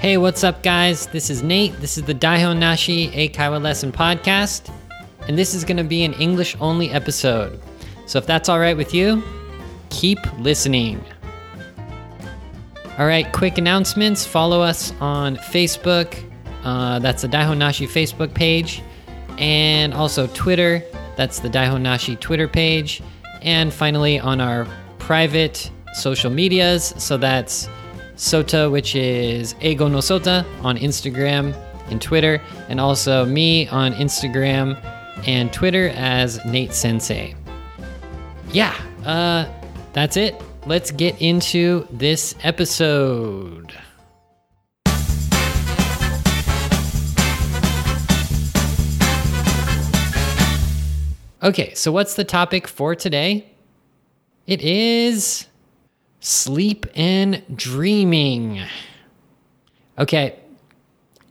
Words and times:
Hey, 0.00 0.16
what's 0.16 0.42
up, 0.44 0.62
guys? 0.62 1.08
This 1.08 1.28
is 1.28 1.42
Nate. 1.42 1.78
This 1.78 1.98
is 1.98 2.04
the 2.04 2.14
Daihon 2.14 2.56
Nashi 2.56 3.10
Eikaiwa 3.10 3.60
Lesson 3.60 3.92
Podcast, 3.92 4.72
and 5.28 5.36
this 5.36 5.52
is 5.52 5.62
going 5.62 5.76
to 5.76 5.84
be 5.84 6.04
an 6.04 6.14
English 6.14 6.56
only 6.58 6.88
episode. 6.88 7.60
So 8.06 8.18
if 8.18 8.24
that's 8.24 8.48
all 8.48 8.58
right 8.58 8.74
with 8.74 8.94
you, 8.94 9.22
keep 9.90 10.18
listening. 10.38 11.04
All 12.96 13.06
right, 13.06 13.30
quick 13.34 13.58
announcements. 13.58 14.24
Follow 14.24 14.62
us 14.62 14.94
on 15.02 15.36
Facebook. 15.36 16.18
Uh, 16.64 16.98
that's 17.00 17.20
the 17.20 17.28
Daihon 17.28 17.58
Nashi 17.58 17.86
Facebook 17.86 18.32
page, 18.32 18.82
and 19.36 19.92
also 19.92 20.28
Twitter. 20.28 20.82
That's 21.16 21.40
the 21.40 21.50
Daihon 21.50 21.82
Nashi 21.82 22.16
Twitter 22.16 22.48
page, 22.48 23.02
and 23.42 23.70
finally 23.70 24.18
on 24.18 24.40
our 24.40 24.66
private 24.98 25.70
social 25.92 26.30
medias. 26.30 26.94
So 26.96 27.18
that's 27.18 27.68
Sota, 28.20 28.70
which 28.70 28.94
is 28.94 29.54
Eigo 29.54 29.90
no 29.90 29.96
Sota 29.96 30.44
on 30.62 30.76
Instagram 30.76 31.54
and 31.90 32.02
Twitter, 32.02 32.38
and 32.68 32.78
also 32.78 33.24
me 33.24 33.66
on 33.68 33.94
Instagram 33.94 34.78
and 35.26 35.50
Twitter 35.50 35.88
as 35.96 36.38
Nate 36.44 36.74
Sensei. 36.74 37.34
Yeah, 38.52 38.76
uh, 39.06 39.46
that's 39.94 40.18
it. 40.18 40.34
Let's 40.66 40.90
get 40.90 41.18
into 41.22 41.88
this 41.90 42.34
episode. 42.42 43.72
Okay, 51.42 51.72
so 51.72 51.90
what's 51.90 52.16
the 52.16 52.24
topic 52.24 52.68
for 52.68 52.94
today? 52.94 53.50
It 54.46 54.60
is 54.60 55.46
sleep 56.20 56.86
and 56.94 57.42
dreaming. 57.54 58.62
Okay, 59.98 60.38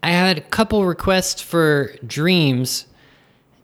I 0.03 0.09
had 0.09 0.37
a 0.37 0.41
couple 0.41 0.85
requests 0.85 1.41
for 1.41 1.95
dreams, 2.05 2.85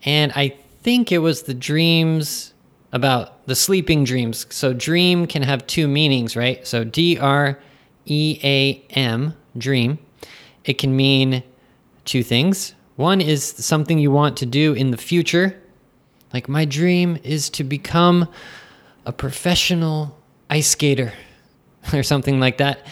and 0.03 0.31
I 0.35 0.55
think 0.81 1.11
it 1.11 1.19
was 1.19 1.43
the 1.43 1.53
dreams 1.53 2.53
about 2.91 3.45
the 3.47 3.55
sleeping 3.55 4.03
dreams. 4.03 4.45
So, 4.49 4.73
dream 4.73 5.27
can 5.27 5.41
have 5.41 5.67
two 5.67 5.87
meanings, 5.87 6.35
right? 6.35 6.65
So, 6.65 6.83
D 6.83 7.17
R 7.17 7.59
E 8.05 8.39
A 8.43 8.83
M, 8.91 9.33
dream. 9.57 9.99
It 10.63 10.77
can 10.77 10.95
mean 10.95 11.43
two 12.05 12.23
things. 12.23 12.73
One 12.95 13.19
is 13.19 13.43
something 13.43 13.99
you 13.99 14.11
want 14.11 14.37
to 14.37 14.45
do 14.45 14.73
in 14.73 14.91
the 14.91 14.97
future. 14.97 15.61
Like, 16.33 16.47
my 16.47 16.65
dream 16.65 17.17
is 17.23 17.49
to 17.51 17.63
become 17.63 18.29
a 19.05 19.11
professional 19.11 20.17
ice 20.49 20.69
skater 20.69 21.13
or 21.93 22.03
something 22.03 22.39
like 22.39 22.57
that. 22.57 22.85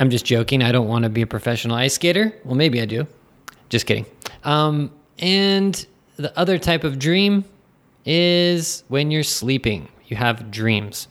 I'm 0.00 0.10
just 0.10 0.24
joking. 0.24 0.62
I 0.62 0.72
don't 0.72 0.88
want 0.88 1.04
to 1.04 1.08
be 1.08 1.22
a 1.22 1.26
professional 1.26 1.76
ice 1.76 1.94
skater. 1.94 2.32
Well, 2.44 2.54
maybe 2.54 2.80
I 2.80 2.84
do. 2.84 3.06
Just 3.68 3.86
kidding. 3.86 4.06
Um, 4.44 4.92
and 5.18 5.86
the 6.16 6.36
other 6.38 6.58
type 6.58 6.84
of 6.84 6.98
dream 6.98 7.44
is 8.04 8.84
when 8.88 9.10
you're 9.10 9.22
sleeping, 9.22 9.88
you 10.06 10.16
have 10.16 10.50
dreams. 10.50 11.08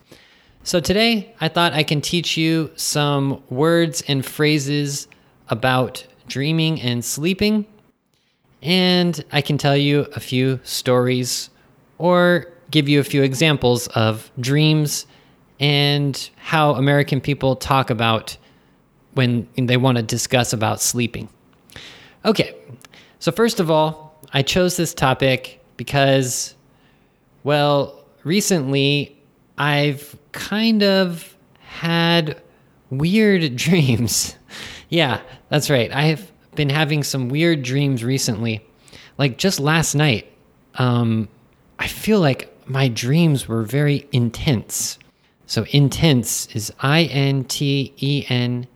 So 0.64 0.80
today, 0.80 1.34
I 1.39 1.48
thought 1.48 1.73
I 1.73 1.84
can 1.84 2.02
teach 2.02 2.38
you 2.38 2.72
some 2.76 3.42
words 3.50 4.04
and 4.08 4.26
phrases 4.26 5.08
about 5.50 6.06
dreaming 6.28 6.82
and 6.82 7.04
sleeping. 7.06 7.66
And 8.61 9.23
I 9.32 9.42
can 9.42 9.58
tell 9.58 9.78
you 9.78 10.08
a 10.16 10.20
few 10.20 10.59
stories 10.64 11.50
or 11.98 12.52
give 12.72 12.90
you 12.90 13.00
a 13.00 13.04
few 13.04 13.23
examples 13.23 13.88
of 13.88 14.32
dreams 14.40 15.06
and 15.60 16.30
how 16.38 16.73
American 16.76 17.22
people 17.22 17.56
talk 17.56 17.90
about 17.90 18.38
when 19.14 19.48
they 19.56 19.78
want 19.78 19.98
to 19.98 20.04
discuss 20.04 20.54
about 20.54 20.80
sleeping. 20.82 21.30
Okay, 22.26 22.56
so 23.20 23.32
first 23.32 23.60
of 23.60 23.72
all, 23.72 24.20
I 24.33 24.42
chose 24.42 24.77
this 24.77 24.94
topic 24.94 25.60
because, 25.77 26.54
well, 27.44 28.04
recently 28.23 29.17
I've 29.58 30.17
kind 30.33 30.83
of 30.83 31.36
had 31.60 32.42
weird 32.89 33.56
dreams. 33.56 34.36
yeah, 34.89 35.22
that's 35.50 35.70
right. 35.70 35.92
I 35.92 36.04
have 36.04 36.32
been 36.56 36.70
having 36.70 37.04
some 37.04 37.30
weird 37.30 37.64
dreams 37.64 38.04
recently. 38.04 38.66
Like 39.17 39.38
just 39.38 39.60
last 39.60 39.95
night, 39.95 40.32
um, 40.76 41.27
I 41.80 41.88
feel 41.88 42.20
like 42.20 42.54
my 42.70 42.88
dreams 42.88 43.48
were 43.48 43.64
very 43.64 44.08
intense. 44.11 45.00
So 45.45 45.66
intense 45.72 46.48
is 46.55 46.73
I 46.80 47.04
N 47.04 47.45
T 47.45 47.94
E 47.98 48.26
N 48.30 48.67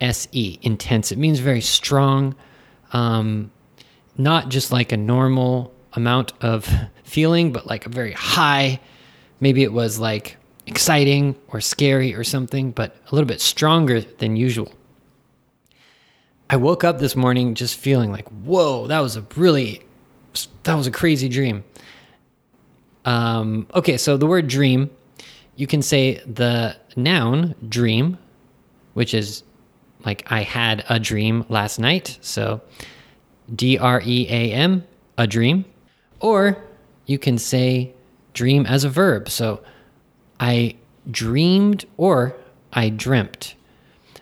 S 0.00 0.28
E, 0.32 0.58
intense. 0.62 1.12
It 1.12 1.18
means 1.18 1.38
very 1.38 1.60
strong, 1.60 2.34
um, 2.92 3.50
not 4.16 4.48
just 4.48 4.72
like 4.72 4.92
a 4.92 4.96
normal 4.96 5.72
amount 5.92 6.32
of 6.40 6.68
feeling, 7.04 7.52
but 7.52 7.66
like 7.66 7.86
a 7.86 7.88
very 7.88 8.12
high. 8.12 8.80
Maybe 9.40 9.62
it 9.62 9.72
was 9.72 9.98
like 9.98 10.36
exciting 10.66 11.36
or 11.48 11.60
scary 11.60 12.14
or 12.14 12.24
something, 12.24 12.72
but 12.72 12.96
a 13.10 13.14
little 13.14 13.28
bit 13.28 13.40
stronger 13.40 14.00
than 14.00 14.36
usual. 14.36 14.72
I 16.48 16.56
woke 16.56 16.84
up 16.84 16.98
this 16.98 17.16
morning 17.16 17.54
just 17.54 17.76
feeling 17.76 18.12
like, 18.12 18.28
whoa, 18.28 18.86
that 18.86 19.00
was 19.00 19.16
a 19.16 19.24
really, 19.36 19.82
that 20.62 20.74
was 20.74 20.86
a 20.86 20.92
crazy 20.92 21.28
dream. 21.28 21.64
Um, 23.06 23.66
okay, 23.72 23.96
so 23.96 24.16
the 24.16 24.26
word 24.26 24.48
dream, 24.48 24.90
you 25.54 25.66
can 25.66 25.80
say 25.80 26.16
the 26.26 26.76
noun 26.96 27.54
dream, 27.66 28.18
which 28.94 29.14
is 29.14 29.44
like 30.04 30.30
I 30.30 30.42
had 30.42 30.84
a 30.88 30.98
dream 31.00 31.46
last 31.48 31.78
night. 31.78 32.18
So 32.20 32.60
D 33.54 33.78
R 33.78 34.02
E 34.04 34.26
A 34.28 34.52
M, 34.52 34.84
a 35.16 35.26
dream. 35.26 35.64
Or 36.20 36.62
you 37.06 37.18
can 37.18 37.38
say 37.38 37.94
dream 38.34 38.66
as 38.66 38.84
a 38.84 38.88
verb. 38.88 39.28
So 39.28 39.62
I 40.40 40.76
dreamed 41.10 41.86
or 41.96 42.36
I 42.72 42.88
dreamt. 42.90 43.54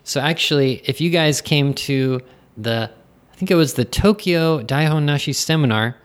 So 0.05 0.21
actually, 0.21 0.83
if 0.85 1.01
you 1.01 1.09
guys 1.09 1.41
came 1.41 1.73
to 1.75 2.21
the, 2.59 2.91
I 3.33 3.37
think 3.37 3.51
it 3.51 3.55
was 3.55 3.75
the 3.75 3.87
Tokyo 3.87 4.63
Daihon 4.63 5.05
Nashi 5.05 5.33
seminar, 5.33 5.97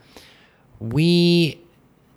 we 0.80 1.60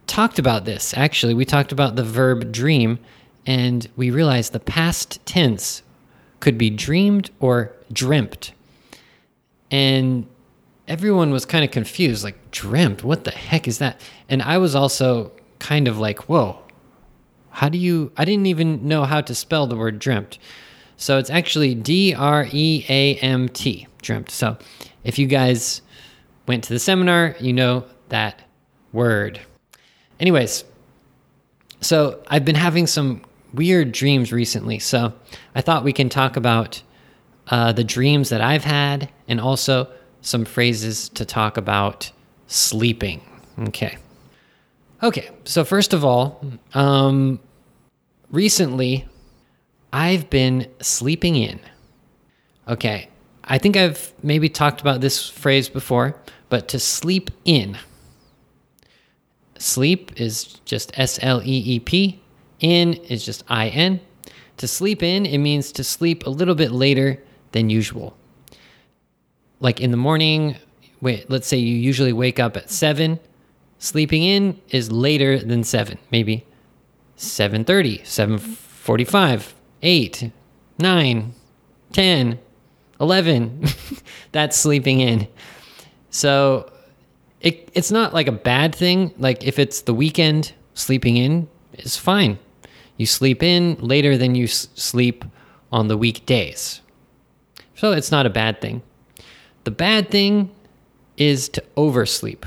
talked 0.07 0.39
about 0.39 0.65
this. 0.65 0.93
Actually, 0.95 1.33
we 1.33 1.45
talked 1.45 1.71
about 1.71 1.95
the 1.95 2.03
verb 2.03 2.51
dream, 2.51 2.99
and 3.45 3.89
we 3.95 4.09
realized 4.09 4.53
the 4.53 4.59
past 4.59 5.25
tense 5.25 5.83
could 6.39 6.57
be 6.57 6.69
dreamed 6.69 7.29
or 7.39 7.73
dreamt. 7.91 8.53
And 9.71 10.27
everyone 10.87 11.31
was 11.31 11.45
kind 11.45 11.63
of 11.63 11.71
confused 11.71 12.23
like, 12.23 12.51
dreamt? 12.51 13.03
What 13.03 13.23
the 13.23 13.31
heck 13.31 13.67
is 13.67 13.79
that? 13.79 13.99
And 14.29 14.41
I 14.41 14.57
was 14.57 14.75
also 14.75 15.31
kind 15.59 15.87
of 15.87 15.97
like, 15.97 16.29
whoa, 16.29 16.59
how 17.49 17.69
do 17.69 17.77
you? 17.77 18.11
I 18.17 18.25
didn't 18.25 18.47
even 18.47 18.87
know 18.87 19.05
how 19.05 19.21
to 19.21 19.33
spell 19.33 19.67
the 19.67 19.75
word 19.75 19.99
dreamt. 19.99 20.37
So 20.97 21.17
it's 21.17 21.29
actually 21.29 21.75
D 21.75 22.13
R 22.13 22.47
E 22.51 22.85
A 22.89 23.15
M 23.15 23.49
T, 23.49 23.87
dreamt. 24.01 24.31
So 24.31 24.57
if 25.03 25.17
you 25.17 25.27
guys 25.27 25.81
went 26.47 26.63
to 26.65 26.73
the 26.73 26.79
seminar, 26.79 27.35
you 27.39 27.53
know 27.53 27.85
that 28.09 28.43
word. 28.91 29.39
Anyways, 30.19 30.63
so 31.81 32.21
I've 32.27 32.45
been 32.45 32.55
having 32.55 32.87
some 32.87 33.21
weird 33.53 33.91
dreams 33.91 34.31
recently. 34.31 34.79
So 34.79 35.13
I 35.55 35.61
thought 35.61 35.83
we 35.83 35.93
can 35.93 36.09
talk 36.09 36.35
about 36.35 36.81
uh, 37.47 37.71
the 37.73 37.83
dreams 37.83 38.29
that 38.29 38.41
I've 38.41 38.63
had 38.63 39.09
and 39.27 39.39
also 39.39 39.89
some 40.21 40.45
phrases 40.45 41.09
to 41.09 41.25
talk 41.25 41.57
about 41.57 42.11
sleeping. 42.47 43.21
Okay. 43.59 43.97
Okay. 45.01 45.29
So, 45.43 45.65
first 45.65 45.93
of 45.93 46.05
all, 46.05 46.43
um, 46.73 47.39
recently 48.31 49.05
I've 49.91 50.29
been 50.29 50.67
sleeping 50.81 51.35
in. 51.35 51.59
Okay. 52.67 53.09
I 53.43 53.57
think 53.57 53.75
I've 53.75 54.13
maybe 54.23 54.47
talked 54.47 54.79
about 54.79 55.01
this 55.01 55.29
phrase 55.29 55.67
before, 55.67 56.15
but 56.47 56.69
to 56.69 56.79
sleep 56.79 57.29
in. 57.43 57.77
Sleep 59.63 60.19
is 60.19 60.43
just 60.65 60.97
S 60.97 61.19
L 61.21 61.41
E 61.41 61.75
E 61.75 61.79
P. 61.79 62.21
In 62.59 62.93
is 62.93 63.25
just 63.25 63.43
I 63.49 63.69
N. 63.69 63.99
To 64.57 64.67
sleep 64.67 65.01
in, 65.01 65.25
it 65.25 65.39
means 65.39 65.71
to 65.73 65.83
sleep 65.83 66.25
a 66.25 66.29
little 66.29 66.55
bit 66.55 66.71
later 66.71 67.21
than 67.51 67.69
usual 67.69 68.15
like 69.63 69.79
in 69.79 69.91
the 69.91 69.97
morning, 69.97 70.57
wait, 70.99 71.29
let's 71.29 71.47
say 71.47 71.57
you 71.57 71.75
usually 71.75 72.11
wake 72.11 72.37
up 72.37 72.57
at 72.57 72.69
7, 72.69 73.17
sleeping 73.79 74.21
in 74.21 74.59
is 74.69 74.91
later 74.91 75.39
than 75.39 75.63
7, 75.63 75.97
maybe 76.11 76.45
7:30, 77.17 78.01
7:45, 78.01 79.53
8, 79.81 80.31
9, 80.77 81.33
10, 81.93 82.39
11. 82.99 83.63
That's 84.33 84.57
sleeping 84.57 84.99
in. 84.99 85.27
So 86.09 86.69
it, 87.43 87.69
it's 87.73 87.91
not 87.91 88.13
like 88.13 88.27
a 88.27 88.31
bad 88.31 88.73
thing. 88.73 89.13
Like 89.17 89.43
if 89.43 89.59
it's 89.59 89.81
the 89.81 89.93
weekend, 89.93 90.53
sleeping 90.73 91.17
in 91.17 91.47
is 91.73 91.97
fine. 91.97 92.39
You 92.97 93.05
sleep 93.05 93.43
in 93.43 93.75
later 93.79 94.17
than 94.17 94.35
you 94.35 94.45
s- 94.45 94.67
sleep 94.75 95.25
on 95.71 95.87
the 95.87 95.97
weekdays. 95.97 96.81
So 97.75 97.91
it's 97.91 98.11
not 98.11 98.25
a 98.25 98.29
bad 98.29 98.61
thing. 98.61 98.81
The 99.65 99.71
bad 99.71 100.09
thing 100.09 100.51
is 101.17 101.49
to 101.49 101.63
oversleep, 101.77 102.45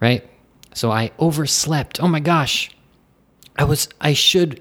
right? 0.00 0.28
So 0.74 0.90
I 0.90 1.10
overslept. 1.18 2.00
Oh 2.00 2.08
my 2.08 2.20
gosh. 2.20 2.70
I 3.56 3.64
was 3.64 3.88
I 4.00 4.12
should 4.12 4.60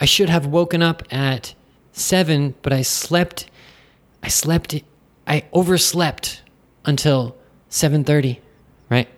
I 0.00 0.04
should 0.06 0.28
have 0.30 0.46
woken 0.46 0.82
up 0.82 1.02
at 1.12 1.54
7, 1.92 2.54
but 2.62 2.72
I 2.72 2.82
slept 2.82 3.50
I 4.22 4.28
slept 4.28 4.74
I 5.26 5.44
overslept 5.52 6.42
until 6.84 7.36
7:30, 7.70 8.38
right? 8.90 9.08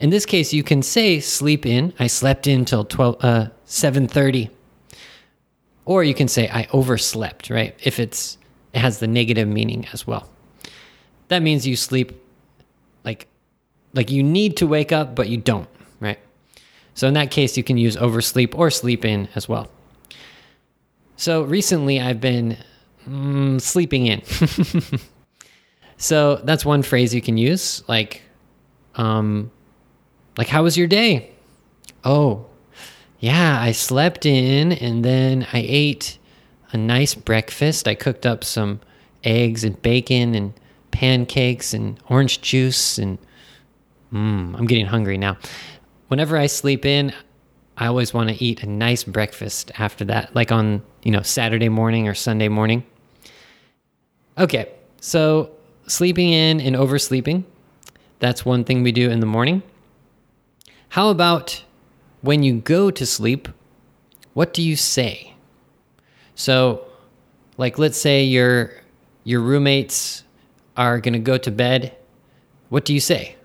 In 0.00 0.10
this 0.10 0.26
case, 0.26 0.52
you 0.52 0.62
can 0.62 0.82
say 0.82 1.20
sleep 1.20 1.66
in. 1.66 1.92
I 1.98 2.06
slept 2.06 2.46
in 2.46 2.64
till 2.64 2.84
12 2.84 3.16
uh 3.20 3.46
7:30. 3.66 4.50
Or 5.84 6.04
you 6.04 6.14
can 6.14 6.28
say 6.28 6.48
I 6.48 6.66
overslept, 6.72 7.50
right? 7.50 7.78
If 7.82 7.98
it's 8.00 8.38
it 8.72 8.78
has 8.78 8.98
the 8.98 9.06
negative 9.06 9.48
meaning 9.48 9.86
as 9.92 10.06
well. 10.06 10.28
That 11.28 11.42
means 11.42 11.66
you 11.66 11.76
sleep 11.76 12.12
like 13.04 13.26
like 13.94 14.10
you 14.10 14.22
need 14.22 14.56
to 14.58 14.66
wake 14.66 14.92
up 14.92 15.14
but 15.14 15.28
you 15.28 15.36
don't, 15.36 15.68
right? 16.00 16.18
So 16.94 17.08
in 17.08 17.14
that 17.14 17.30
case 17.30 17.56
you 17.56 17.62
can 17.62 17.76
use 17.76 17.96
oversleep 17.96 18.58
or 18.58 18.70
sleep 18.70 19.04
in 19.04 19.28
as 19.34 19.48
well. 19.48 19.68
So 21.16 21.42
recently 21.42 22.00
I've 22.00 22.20
been 22.20 22.56
mm, 23.08 23.60
sleeping 23.60 24.06
in. 24.06 24.22
so 25.98 26.36
that's 26.36 26.64
one 26.64 26.82
phrase 26.82 27.14
you 27.14 27.20
can 27.20 27.36
use 27.36 27.84
like 27.88 28.22
um 28.96 29.50
like 30.36 30.48
how 30.48 30.62
was 30.62 30.76
your 30.76 30.86
day? 30.86 31.30
Oh, 32.04 32.46
yeah, 33.18 33.60
I 33.60 33.72
slept 33.72 34.24
in 34.24 34.72
and 34.72 35.04
then 35.04 35.46
I 35.52 35.64
ate 35.66 36.18
a 36.72 36.76
nice 36.76 37.14
breakfast. 37.14 37.86
I 37.86 37.94
cooked 37.94 38.24
up 38.24 38.44
some 38.44 38.80
eggs 39.24 39.64
and 39.64 39.80
bacon 39.82 40.34
and 40.34 40.54
pancakes 40.90 41.74
and 41.74 42.00
orange 42.08 42.40
juice 42.40 42.98
and 42.98 43.18
mm, 44.12 44.58
I'm 44.58 44.66
getting 44.66 44.86
hungry 44.86 45.18
now. 45.18 45.36
Whenever 46.08 46.36
I 46.36 46.46
sleep 46.46 46.84
in, 46.84 47.12
I 47.76 47.86
always 47.86 48.12
want 48.12 48.28
to 48.30 48.44
eat 48.44 48.62
a 48.62 48.66
nice 48.66 49.04
breakfast 49.04 49.70
after 49.78 50.04
that, 50.06 50.34
like 50.34 50.52
on, 50.52 50.82
you 51.02 51.10
know, 51.10 51.22
Saturday 51.22 51.68
morning 51.68 52.08
or 52.08 52.14
Sunday 52.14 52.48
morning. 52.48 52.84
Okay, 54.36 54.70
so 55.00 55.50
sleeping 55.86 56.30
in 56.30 56.60
and 56.60 56.76
oversleeping, 56.76 57.44
that's 58.20 58.44
one 58.44 58.64
thing 58.64 58.82
we 58.82 58.92
do 58.92 59.10
in 59.10 59.20
the 59.20 59.26
morning. 59.26 59.62
How 60.90 61.08
about 61.08 61.64
when 62.20 62.42
you 62.42 62.54
go 62.60 62.90
to 62.90 63.04
sleep, 63.06 63.48
what 64.34 64.54
do 64.54 64.62
you 64.62 64.76
say? 64.76 65.34
So, 66.34 66.86
like 67.56 67.78
let's 67.78 67.98
say 67.98 68.22
your 68.24 68.72
your 69.24 69.40
roommates 69.40 70.24
are 70.76 71.00
going 71.00 71.12
to 71.12 71.18
go 71.18 71.36
to 71.38 71.50
bed, 71.50 71.96
what 72.68 72.84
do 72.84 72.94
you 72.94 73.00
say? 73.00 73.36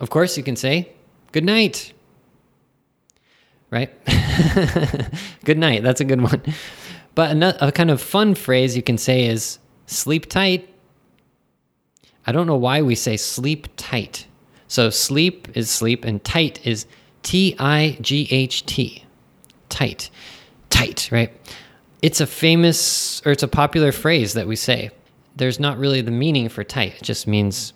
Of 0.00 0.10
course, 0.10 0.36
you 0.36 0.42
can 0.42 0.56
say, 0.56 0.92
Good 1.32 1.44
night. 1.44 1.92
Right? 3.70 3.90
good 5.44 5.56
night. 5.56 5.82
That's 5.82 6.00
a 6.00 6.04
good 6.04 6.20
one. 6.20 6.42
But 7.14 7.36
a 7.62 7.72
kind 7.72 7.90
of 7.90 8.02
fun 8.02 8.34
phrase 8.34 8.76
you 8.76 8.82
can 8.82 8.98
say 8.98 9.26
is 9.26 9.58
sleep 9.86 10.28
tight. 10.28 10.68
I 12.26 12.32
don't 12.32 12.46
know 12.46 12.56
why 12.56 12.82
we 12.82 12.94
say 12.94 13.16
sleep 13.16 13.68
tight. 13.76 14.26
So 14.68 14.90
sleep 14.90 15.48
is 15.54 15.70
sleep 15.70 16.04
and 16.04 16.22
tight 16.22 16.66
is 16.66 16.86
T 17.22 17.54
I 17.58 17.98
G 18.00 18.28
H 18.30 18.64
T. 18.66 19.04
Tight. 19.68 20.10
Tight, 20.70 21.08
right? 21.12 21.32
It's 22.00 22.20
a 22.20 22.26
famous 22.26 23.24
or 23.26 23.32
it's 23.32 23.42
a 23.42 23.48
popular 23.48 23.92
phrase 23.92 24.34
that 24.34 24.46
we 24.46 24.56
say 24.56 24.90
there's 25.36 25.60
not 25.60 25.78
really 25.78 26.00
the 26.00 26.10
meaning 26.10 26.48
for 26.48 26.64
tight. 26.64 26.96
It 26.96 27.02
just 27.02 27.26
means 27.26 27.72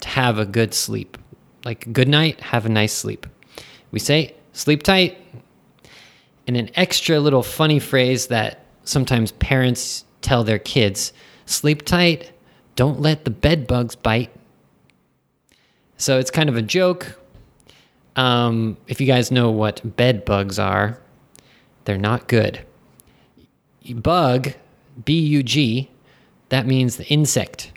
to 0.00 0.08
have 0.08 0.38
a 0.38 0.46
good 0.46 0.74
sleep. 0.74 1.18
Like 1.64 1.92
good 1.92 2.08
night, 2.08 2.40
have 2.40 2.66
a 2.66 2.68
nice 2.68 2.92
sleep. 2.92 3.26
We 3.90 3.98
say 3.98 4.34
sleep 4.52 4.82
tight. 4.82 5.18
And 6.46 6.56
an 6.56 6.70
extra 6.74 7.20
little 7.20 7.42
funny 7.42 7.78
phrase 7.78 8.26
that 8.28 8.64
sometimes 8.84 9.32
parents 9.32 10.04
tell 10.20 10.42
their 10.42 10.58
kids 10.58 11.12
sleep 11.46 11.84
tight, 11.84 12.32
don't 12.80 13.02
let 13.02 13.26
the 13.26 13.30
bed 13.30 13.66
bugs 13.66 13.94
bite. 13.94 14.30
So 15.98 16.18
it's 16.18 16.30
kind 16.30 16.48
of 16.48 16.56
a 16.56 16.62
joke. 16.62 17.20
Um, 18.16 18.78
if 18.88 19.02
you 19.02 19.06
guys 19.06 19.30
know 19.30 19.50
what 19.50 19.82
bed 19.96 20.24
bugs 20.24 20.58
are, 20.58 20.98
they're 21.84 21.98
not 21.98 22.26
good. 22.26 22.64
Bug, 23.96 24.54
B 25.04 25.20
U 25.20 25.42
G, 25.42 25.90
that 26.48 26.66
means 26.66 26.96
the 26.96 27.06
insect. 27.08 27.70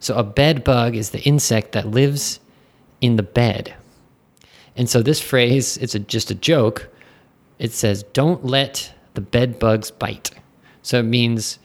So 0.00 0.14
a 0.16 0.22
bed 0.22 0.62
bug 0.64 0.96
is 0.96 1.12
the 1.12 1.22
insect 1.22 1.72
that 1.72 1.86
lives 1.86 2.38
in 3.00 3.16
the 3.16 3.22
bed. 3.22 3.74
And 4.76 4.86
so 4.86 5.00
this 5.00 5.22
phrase, 5.22 5.78
it's 5.78 5.94
a, 5.94 5.98
just 5.98 6.30
a 6.30 6.34
joke. 6.34 6.90
It 7.58 7.72
says, 7.72 8.02
don't 8.12 8.44
let 8.44 8.92
the 9.14 9.22
bed 9.22 9.58
bugs 9.58 9.90
bite. 9.90 10.32
So 10.82 10.98
it 10.98 11.04
means, 11.04 11.58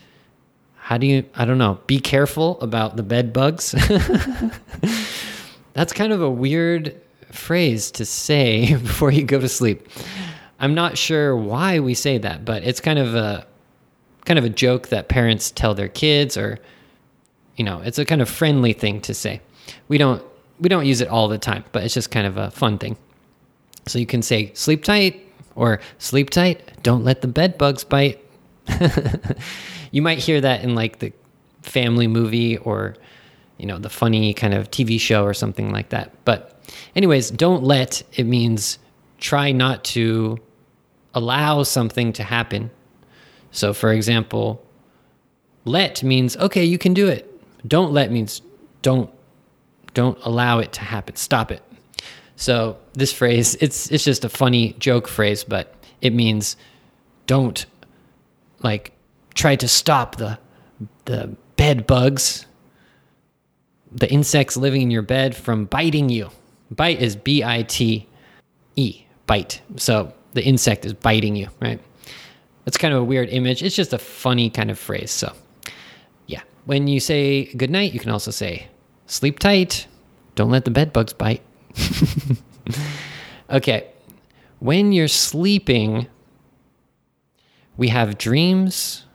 how 0.91 0.97
do 0.97 1.07
you, 1.07 1.23
I 1.35 1.45
don't 1.45 1.57
know, 1.57 1.79
be 1.87 2.01
careful 2.01 2.59
about 2.59 2.97
the 2.97 3.01
bed 3.01 3.31
bugs. 3.31 3.71
That's 5.73 5.93
kind 5.93 6.11
of 6.11 6.21
a 6.21 6.29
weird 6.29 6.99
phrase 7.31 7.91
to 7.91 8.05
say 8.05 8.75
before 8.75 9.09
you 9.09 9.23
go 9.23 9.39
to 9.39 9.47
sleep. 9.47 9.87
I'm 10.59 10.75
not 10.75 10.97
sure 10.97 11.33
why 11.33 11.79
we 11.79 11.93
say 11.93 12.17
that, 12.17 12.43
but 12.43 12.65
it's 12.65 12.81
kind 12.81 12.99
of 12.99 13.15
a 13.15 13.47
kind 14.25 14.37
of 14.37 14.43
a 14.43 14.49
joke 14.49 14.89
that 14.89 15.07
parents 15.07 15.49
tell 15.49 15.73
their 15.73 15.87
kids 15.87 16.35
or 16.35 16.59
you 17.55 17.63
know 17.63 17.79
it's 17.79 17.97
a 17.97 18.03
kind 18.03 18.21
of 18.21 18.27
friendly 18.27 18.73
thing 18.73 18.99
to 19.01 19.13
say 19.13 19.39
we 19.87 19.97
don't 19.97 20.21
we 20.59 20.67
don't 20.67 20.85
use 20.85 20.99
it 20.99 21.07
all 21.07 21.29
the 21.29 21.39
time 21.39 21.63
but 21.71 21.83
it's 21.83 21.93
just 21.93 22.11
kind 22.11 22.27
of 22.27 22.37
a 22.37 22.51
fun 22.51 22.77
thing 22.77 22.95
so 23.87 23.97
you 23.97 24.05
can 24.05 24.21
say 24.21 24.53
sleep 24.53 24.83
tight 24.83 25.25
or 25.55 25.79
sleep 25.97 26.29
tight 26.29 26.61
don't 26.83 27.03
let 27.03 27.21
the 27.21 27.27
bed 27.27 27.57
bugs 27.57 27.83
bite 27.83 28.23
you 29.91 30.01
might 30.01 30.17
hear 30.17 30.41
that 30.41 30.63
in 30.63 30.75
like 30.75 30.99
the 30.99 31.13
family 31.61 32.07
movie 32.07 32.57
or 32.57 32.95
you 33.57 33.65
know 33.65 33.77
the 33.77 33.89
funny 33.89 34.33
kind 34.33 34.53
of 34.53 34.71
tv 34.71 34.99
show 34.99 35.23
or 35.23 35.33
something 35.33 35.71
like 35.71 35.89
that 35.89 36.11
but 36.25 36.59
anyways 36.95 37.29
don't 37.29 37.63
let 37.63 38.01
it 38.13 38.23
means 38.25 38.79
try 39.19 39.51
not 39.51 39.83
to 39.83 40.39
allow 41.13 41.61
something 41.61 42.11
to 42.11 42.23
happen 42.23 42.71
so, 43.51 43.73
for 43.73 43.91
example, 43.91 44.63
let 45.65 46.03
means 46.03 46.35
okay, 46.37 46.63
you 46.63 46.77
can 46.77 46.93
do 46.93 47.07
it. 47.07 47.27
Don't 47.67 47.91
let 47.91 48.11
means 48.11 48.41
don't 48.81 49.09
don't 49.93 50.17
allow 50.23 50.59
it 50.59 50.71
to 50.73 50.81
happen. 50.81 51.15
Stop 51.17 51.51
it. 51.51 51.61
So, 52.37 52.77
this 52.93 53.13
phrase 53.13 53.55
it's 53.59 53.91
it's 53.91 54.03
just 54.03 54.25
a 54.25 54.29
funny 54.29 54.73
joke 54.79 55.07
phrase, 55.07 55.43
but 55.43 55.75
it 55.99 56.13
means 56.13 56.55
don't 57.27 57.65
like 58.63 58.93
try 59.33 59.55
to 59.55 59.67
stop 59.67 60.17
the 60.17 60.37
the 61.05 61.35
bed 61.57 61.85
bugs, 61.85 62.45
the 63.91 64.11
insects 64.11 64.57
living 64.57 64.81
in 64.81 64.91
your 64.91 65.01
bed 65.01 65.35
from 65.35 65.65
biting 65.65 66.09
you. 66.09 66.29
Bite 66.71 67.01
is 67.01 67.15
B 67.15 67.43
I 67.43 67.63
T 67.63 68.07
E, 68.75 69.05
bite. 69.27 69.61
So, 69.75 70.13
the 70.33 70.43
insect 70.43 70.85
is 70.85 70.93
biting 70.93 71.35
you, 71.35 71.49
right? 71.61 71.79
It's 72.65 72.77
kind 72.77 72.93
of 72.93 73.01
a 73.01 73.03
weird 73.03 73.29
image. 73.29 73.61
It's 73.63 73.75
just 73.75 73.91
a 73.91 73.97
funny 73.97 74.49
kind 74.49 74.71
of 74.71 74.79
phrase. 74.79 75.11
So, 75.11 75.33
yeah. 76.27 76.41
When 76.65 76.87
you 76.87 76.99
say 76.99 77.45
good 77.53 77.69
night, 77.69 77.93
you 77.93 77.99
can 77.99 78.11
also 78.11 78.31
say 78.31 78.67
sleep 79.07 79.39
tight. 79.39 79.87
Don't 80.35 80.51
let 80.51 80.65
the 80.65 80.71
bed 80.71 80.93
bugs 80.93 81.13
bite. 81.13 81.41
okay. 83.49 83.87
When 84.59 84.93
you're 84.93 85.07
sleeping, 85.07 86.07
we 87.77 87.89
have 87.89 88.17
dreams, 88.17 89.05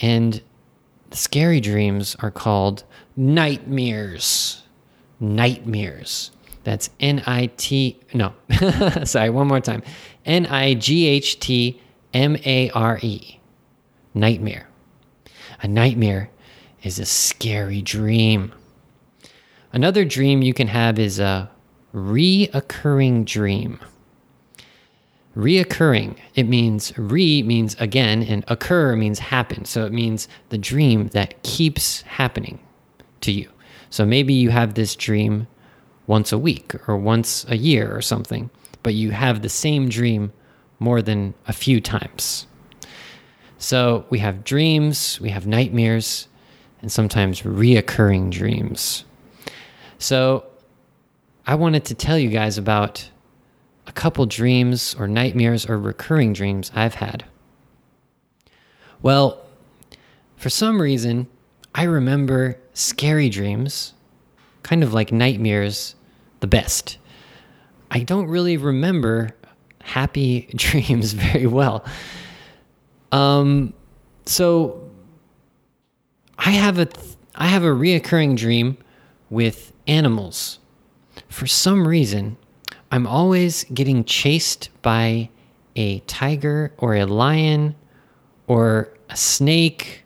and 0.00 0.42
scary 1.10 1.60
dreams 1.60 2.16
are 2.20 2.30
called 2.30 2.84
nightmares. 3.16 4.62
Nightmares. 5.18 6.30
That's 6.64 6.90
N 7.00 7.22
I 7.26 7.46
T, 7.56 7.98
no, 8.12 8.34
sorry, 9.04 9.30
one 9.30 9.48
more 9.48 9.60
time. 9.60 9.82
N 10.26 10.46
I 10.46 10.74
G 10.74 11.06
H 11.06 11.40
T 11.40 11.80
M 12.12 12.36
A 12.44 12.70
R 12.70 12.98
E. 13.02 13.40
Nightmare. 14.14 14.68
A 15.62 15.68
nightmare 15.68 16.30
is 16.82 16.98
a 16.98 17.04
scary 17.04 17.82
dream. 17.82 18.52
Another 19.72 20.04
dream 20.04 20.42
you 20.42 20.52
can 20.52 20.68
have 20.68 20.98
is 20.98 21.18
a 21.18 21.50
reoccurring 21.94 23.24
dream. 23.24 23.78
Reoccurring, 25.40 26.18
it 26.34 26.44
means 26.48 26.92
re 26.98 27.42
means 27.42 27.74
again, 27.80 28.22
and 28.22 28.44
occur 28.48 28.94
means 28.94 29.18
happen. 29.18 29.64
So 29.64 29.86
it 29.86 29.92
means 29.92 30.28
the 30.50 30.58
dream 30.58 31.08
that 31.08 31.42
keeps 31.42 32.02
happening 32.02 32.58
to 33.22 33.32
you. 33.32 33.48
So 33.88 34.04
maybe 34.04 34.34
you 34.34 34.50
have 34.50 34.74
this 34.74 34.94
dream 34.94 35.46
once 36.06 36.30
a 36.30 36.38
week 36.38 36.74
or 36.86 36.96
once 36.96 37.46
a 37.48 37.56
year 37.56 37.90
or 37.96 38.02
something, 38.02 38.50
but 38.82 38.92
you 38.94 39.12
have 39.12 39.40
the 39.40 39.48
same 39.48 39.88
dream 39.88 40.32
more 40.78 41.00
than 41.00 41.32
a 41.48 41.52
few 41.54 41.80
times. 41.80 42.46
So 43.56 44.04
we 44.10 44.18
have 44.18 44.44
dreams, 44.44 45.18
we 45.20 45.30
have 45.30 45.46
nightmares. 45.46 46.28
and 46.82 46.90
sometimes 46.90 47.42
reoccurring 47.42 48.30
dreams. 48.30 49.04
So, 49.98 50.44
I 51.46 51.54
wanted 51.54 51.84
to 51.86 51.94
tell 51.94 52.18
you 52.18 52.30
guys 52.30 52.56
about 52.56 53.10
a 53.90 53.92
couple 53.92 54.24
dreams 54.24 54.94
or 55.00 55.08
nightmares 55.08 55.66
or 55.68 55.76
recurring 55.76 56.32
dreams 56.32 56.70
I've 56.76 56.94
had. 56.94 57.24
Well, 59.02 59.44
for 60.36 60.48
some 60.48 60.80
reason, 60.80 61.26
I 61.74 61.82
remember 61.82 62.56
scary 62.72 63.28
dreams, 63.28 63.94
kind 64.62 64.84
of 64.84 64.94
like 64.94 65.10
nightmares, 65.10 65.96
the 66.38 66.46
best. 66.46 66.98
I 67.90 68.04
don't 68.04 68.28
really 68.28 68.56
remember 68.56 69.30
happy 69.80 70.42
dreams 70.54 71.12
very 71.12 71.48
well. 71.48 71.84
Um, 73.10 73.74
so 74.24 74.88
I 76.38 76.52
have 76.52 76.78
a 76.78 76.86
I 77.34 77.48
have 77.48 77.64
a 77.64 77.74
reoccurring 77.74 78.36
dream 78.36 78.78
with 79.30 79.72
animals. 79.88 80.60
For 81.28 81.48
some 81.48 81.88
reason, 81.88 82.36
I'm 82.90 83.06
always 83.06 83.64
getting 83.64 84.04
chased 84.04 84.70
by 84.82 85.30
a 85.76 86.00
tiger 86.00 86.72
or 86.78 86.96
a 86.96 87.04
lion 87.06 87.76
or 88.48 88.92
a 89.08 89.16
snake 89.16 90.02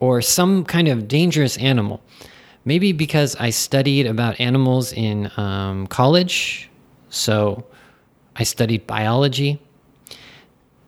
or 0.00 0.20
some 0.20 0.64
kind 0.64 0.88
of 0.88 1.08
dangerous 1.08 1.56
animal. 1.56 2.02
Maybe 2.64 2.92
because 2.92 3.34
I 3.36 3.50
studied 3.50 4.06
about 4.06 4.38
animals 4.38 4.92
in 4.92 5.30
um, 5.38 5.86
college, 5.86 6.68
so 7.08 7.64
I 8.36 8.42
studied 8.42 8.86
biology. 8.86 9.58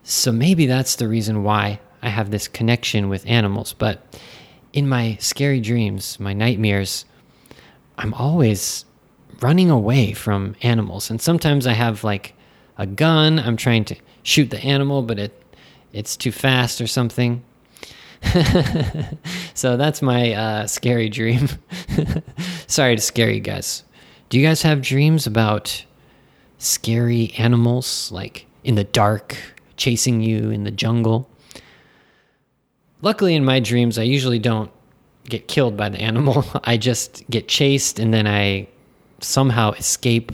So 0.02 0.32
maybe 0.32 0.66
that's 0.66 0.96
the 0.96 1.08
reason 1.08 1.42
why 1.42 1.80
I 2.02 2.10
have 2.10 2.30
this 2.30 2.46
connection 2.46 3.08
with 3.08 3.26
animals. 3.26 3.72
But 3.72 4.18
in 4.74 4.86
my 4.86 5.16
scary 5.20 5.60
dreams, 5.60 6.20
my 6.20 6.34
nightmares, 6.34 7.06
I'm 7.96 8.12
always 8.12 8.84
running 9.40 9.70
away 9.70 10.12
from 10.12 10.54
animals. 10.62 11.10
And 11.10 11.20
sometimes 11.20 11.66
I 11.66 11.72
have 11.72 12.04
like 12.04 12.34
a 12.78 12.86
gun, 12.86 13.38
I'm 13.38 13.56
trying 13.56 13.84
to 13.86 13.96
shoot 14.22 14.50
the 14.50 14.60
animal, 14.60 15.02
but 15.02 15.18
it 15.18 15.36
it's 15.92 16.16
too 16.16 16.32
fast 16.32 16.80
or 16.80 16.86
something. 16.86 17.42
so 19.54 19.76
that's 19.76 20.02
my 20.02 20.32
uh, 20.32 20.66
scary 20.66 21.08
dream. 21.08 21.48
Sorry 22.66 22.94
to 22.94 23.02
scare 23.02 23.30
you 23.30 23.40
guys. 23.40 23.82
Do 24.28 24.38
you 24.38 24.46
guys 24.46 24.62
have 24.62 24.82
dreams 24.82 25.26
about 25.26 25.84
scary 26.58 27.32
animals, 27.38 28.12
like 28.12 28.46
in 28.62 28.76
the 28.76 28.84
dark, 28.84 29.36
chasing 29.76 30.20
you 30.20 30.50
in 30.50 30.64
the 30.64 30.70
jungle? 30.70 31.28
Luckily, 33.02 33.34
in 33.34 33.44
my 33.44 33.58
dreams, 33.58 33.98
I 33.98 34.02
usually 34.02 34.38
don't 34.38 34.70
get 35.24 35.48
killed 35.48 35.76
by 35.76 35.88
the 35.88 35.98
animal. 36.00 36.44
I 36.62 36.76
just 36.76 37.28
get 37.30 37.48
chased 37.48 37.98
and 37.98 38.14
then 38.14 38.26
I 38.26 38.68
somehow 39.20 39.72
escape. 39.72 40.32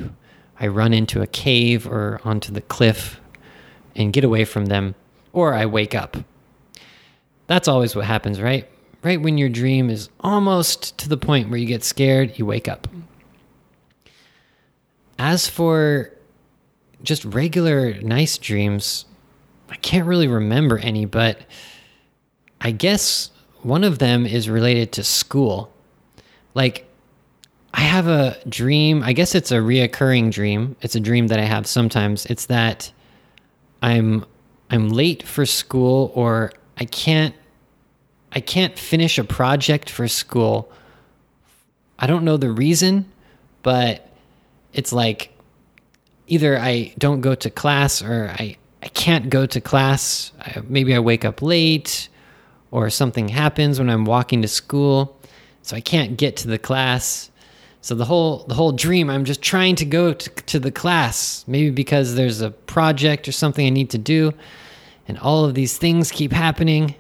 I 0.59 0.67
run 0.69 0.93
into 0.93 1.23
a 1.23 1.27
cave 1.27 1.87
or 1.87 2.21
onto 2.25 2.53
the 2.53 2.61
cliff 2.61 3.21
and 3.95 4.13
get 4.13 4.25
away 4.25 4.45
from 4.45 4.67
them, 4.67 4.95
or 5.33 5.55
I 5.55 5.67
wake 5.67 5.95
up. 5.95 6.17
That's 7.47 7.69
always 7.69 7.95
what 7.95 8.05
happens, 8.05 8.41
right? 8.41 8.69
Right 9.03 9.21
when 9.21 9.39
your 9.39 9.49
dream 9.49 9.91
is 9.91 10.09
almost 10.21 10.99
to 10.99 11.09
the 11.09 11.17
point 11.17 11.49
where 11.49 11.59
you 11.59 11.67
get 11.67 11.85
scared, 11.85 12.39
you 12.39 12.47
wake 12.47 12.69
up. 12.69 12.89
As 15.19 15.49
for 15.49 16.13
just 17.03 17.25
regular 17.25 18.01
nice 18.01 18.37
dreams, 18.39 19.05
I 19.71 19.77
can't 19.77 20.07
really 20.07 20.29
remember 20.29 20.79
any, 20.79 21.05
but 21.05 21.39
I 22.61 22.71
guess 22.71 23.31
one 23.63 23.85
of 23.85 23.99
them 23.99 24.27
is 24.27 24.49
related 24.49 24.93
to 24.93 25.05
school. 25.05 25.73
Like, 26.55 26.87
I 27.77 27.81
have 27.81 28.09
a 28.09 28.39
dream. 28.49 29.03
I 29.03 29.13
guess 29.13 29.35
it's 29.35 29.53
a 29.53 29.57
reoccurring 29.57 30.33
dream. 30.33 30.77
It's 30.81 30.95
a 30.95 31.01
dream 31.01 31.27
that 31.27 31.39
I 31.39 31.45
have 31.45 31.67
sometimes. 31.67 32.25
It's 32.25 32.47
that 32.47 32.91
I'm 33.83 34.25
I'm 34.71 34.89
late 34.89 35.23
for 35.23 35.45
school 35.45 36.11
or 36.15 36.53
I 36.79 36.87
can't 36.87 37.35
I 38.33 38.41
can't 38.41 38.79
finish 38.79 39.19
a 39.19 39.25
project 39.25 39.91
for 39.91 40.09
school. 40.09 40.73
I 41.99 42.07
don't 42.07 42.25
know 42.25 42.39
the 42.39 42.51
reason, 42.51 43.13
but 43.63 44.09
it's 44.73 44.93
like 44.93 45.33
either 46.27 46.59
I 46.59 46.95
don't 46.99 47.21
go 47.21 47.35
to 47.35 47.51
class 47.51 48.01
or 48.03 48.35
I 48.39 48.57
I 48.83 48.89
can't 48.89 49.29
go 49.29 49.45
to 49.45 49.61
class. 49.61 50.33
I, 50.41 50.63
maybe 50.67 50.95
I 50.95 50.99
wake 50.99 51.27
up 51.27 51.43
late 51.43 52.09
or 52.71 52.89
something 52.89 53.29
happens 53.29 53.79
when 53.79 53.91
I'm 53.91 54.07
walking 54.07 54.41
to 54.41 54.49
school, 54.49 55.21
so 55.61 55.77
I 55.77 55.83
can't 55.83 56.17
get 56.17 56.39
to 56.39 56.49
the 56.49 56.59
class. 56.59 57.31
So 57.87 57.95
the 57.95 58.05
whole 58.05 58.39
the 58.49 58.55
whole 58.55 58.73
dream, 58.73 59.09
I'm 59.09 59.25
just 59.25 59.43
trying 59.43 59.77
to 59.77 59.85
go 59.85 60.13
to, 60.13 60.29
to 60.29 60.59
the 60.59 60.73
class, 60.73 61.45
maybe 61.47 61.71
because 61.71 62.17
there's 62.17 62.41
a 62.41 62.51
project 62.51 63.29
or 63.29 63.33
something 63.33 63.65
I 63.65 63.71
need 63.71 63.91
to 63.91 63.99
do, 63.99 64.33
and 65.07 65.17
all 65.21 65.45
of 65.45 65.55
these 65.55 65.79
things 65.79 66.11
keep 66.11 66.33
happening, 66.33 66.97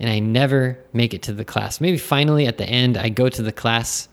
and 0.00 0.08
I 0.08 0.20
never 0.20 0.78
make 0.94 1.12
it 1.12 1.20
to 1.24 1.34
the 1.34 1.44
class. 1.44 1.82
Maybe 1.82 1.98
finally 1.98 2.46
at 2.46 2.56
the 2.56 2.64
end 2.64 2.96
I 2.96 3.10
go 3.10 3.28
to 3.28 3.42
the 3.42 3.52
class, 3.52 4.08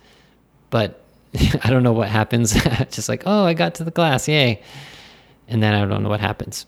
but 0.70 1.02
I 1.64 1.70
don't 1.70 1.84
know 1.84 1.94
what 1.94 2.10
happens. 2.10 2.52
just 2.92 3.08
like, 3.08 3.24
oh, 3.26 3.46
I 3.46 3.54
got 3.54 3.76
to 3.76 3.86
the 3.86 3.92
class, 3.92 4.28
yay! 4.28 4.62
And 5.48 5.64
then 5.64 5.74
I 5.74 5.86
don't 5.86 6.04
know 6.04 6.10
what 6.10 6.20
happens. 6.20 6.66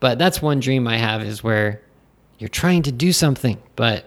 But 0.00 0.18
that's 0.18 0.42
one 0.42 0.58
dream 0.58 0.88
I 0.88 0.96
have 0.96 1.22
is 1.22 1.44
where 1.44 1.80
you're 2.40 2.48
trying 2.48 2.82
to 2.82 2.90
do 2.90 3.12
something, 3.12 3.62
but 3.76 4.06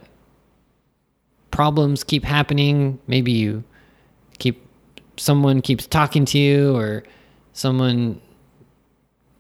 problems 1.50 2.04
keep 2.04 2.26
happening. 2.26 3.00
Maybe 3.08 3.32
you 3.32 3.64
someone 5.18 5.62
keeps 5.62 5.88
talking 5.88 6.26
to 6.26 6.38
you 6.38 6.76
or 6.76 7.04
someone 7.54 8.22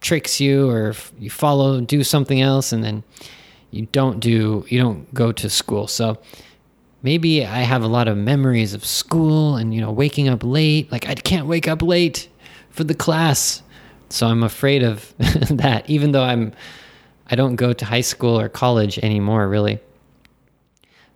tricks 0.01 0.39
you 0.39 0.69
or 0.69 0.93
you 1.19 1.29
follow 1.29 1.81
do 1.81 2.03
something 2.03 2.41
else 2.41 2.71
and 2.71 2.83
then 2.83 3.03
you 3.71 3.87
don't 3.91 4.19
do 4.19 4.65
you 4.69 4.79
don't 4.79 5.11
go 5.13 5.31
to 5.31 5.49
school. 5.49 5.87
So 5.87 6.17
maybe 7.03 7.45
I 7.45 7.59
have 7.59 7.83
a 7.83 7.87
lot 7.87 8.07
of 8.07 8.17
memories 8.17 8.73
of 8.73 8.85
school 8.85 9.55
and 9.55 9.73
you 9.73 9.81
know 9.81 9.91
waking 9.91 10.27
up 10.29 10.43
late. 10.43 10.91
Like 10.91 11.07
I 11.07 11.15
can't 11.15 11.47
wake 11.47 11.67
up 11.67 11.81
late 11.81 12.29
for 12.69 12.83
the 12.83 12.95
class. 12.95 13.61
So 14.09 14.27
I'm 14.27 14.43
afraid 14.43 14.83
of 14.83 15.13
that 15.49 15.89
even 15.89 16.11
though 16.11 16.23
I'm 16.23 16.53
I 17.29 17.35
don't 17.35 17.55
go 17.55 17.73
to 17.73 17.85
high 17.85 18.01
school 18.01 18.39
or 18.39 18.49
college 18.49 18.97
anymore, 18.99 19.47
really. 19.47 19.79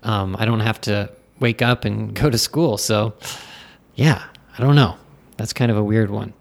Um, 0.04 0.36
I 0.38 0.46
don't 0.46 0.60
have 0.60 0.82
to 0.82 1.10
wake 1.40 1.62
up 1.62 1.86
and 1.86 2.14
go 2.14 2.30
to 2.30 2.38
school. 2.38 2.78
So, 2.78 3.14
yeah, 3.96 4.24
I 4.58 4.62
don't 4.62 4.76
know. 4.76 4.98
That's 5.38 5.54
kind 5.54 5.72
of 5.72 5.78
a 5.78 5.84
weird 5.84 6.10
one. 6.10 6.34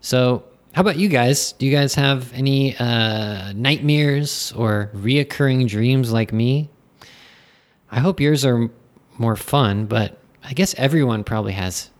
So, 0.00 0.44
how 0.72 0.82
about 0.82 0.98
you 0.98 1.08
guys? 1.08 1.52
Do 1.52 1.66
you 1.66 1.72
guys 1.72 1.94
have 1.94 2.32
any 2.34 2.76
uh, 2.76 3.52
nightmares 3.54 4.52
or 4.56 4.90
reoccurring 4.94 5.68
dreams 5.68 6.12
like 6.12 6.32
me? 6.32 6.68
I 7.90 8.00
hope 8.00 8.20
yours 8.20 8.44
are 8.44 8.68
more 9.18 9.36
fun, 9.36 9.86
but 9.86 10.18
I 10.44 10.52
guess 10.52 10.74
everyone 10.76 11.24
probably 11.24 11.52
has 11.52 11.90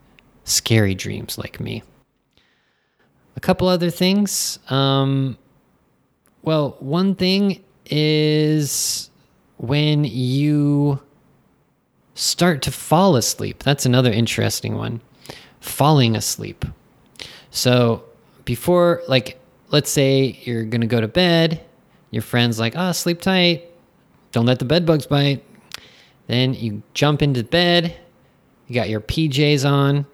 scary 0.44 0.94
dreams 0.94 1.38
like 1.38 1.58
me. 1.58 1.82
A 3.36 3.40
couple 3.40 3.68
other 3.68 3.90
things. 3.90 4.58
Um, 4.68 5.38
well, 6.42 6.76
one 6.80 7.14
thing 7.14 7.64
is 7.86 9.10
when 9.56 10.04
you 10.04 11.00
start 12.14 12.62
to 12.62 12.72
fall 12.72 13.16
asleep. 13.16 13.62
That's 13.62 13.86
another 13.86 14.10
interesting 14.10 14.76
one. 14.76 15.00
Falling 15.60 16.16
asleep. 16.16 16.64
So, 17.50 18.04
before, 18.44 19.02
like, 19.08 19.38
let's 19.70 19.90
say 19.90 20.38
you're 20.44 20.64
to 20.64 20.86
go 20.86 21.00
to 21.00 21.08
bed, 21.08 21.64
your 22.10 22.22
friend's 22.22 22.58
like, 22.58 22.74
ah, 22.76 22.90
oh, 22.90 22.92
sleep 22.92 23.20
tight. 23.20 23.64
Don't 24.32 24.46
let 24.46 24.58
the 24.58 24.64
bed 24.64 24.86
bugs 24.86 25.06
bite. 25.06 25.42
Then 26.26 26.54
you 26.54 26.82
jump 26.94 27.22
into 27.22 27.42
bed, 27.44 27.96
you 28.66 28.74
got 28.74 28.88
your 28.88 29.00
PJs 29.00 29.68
on. 29.68 30.06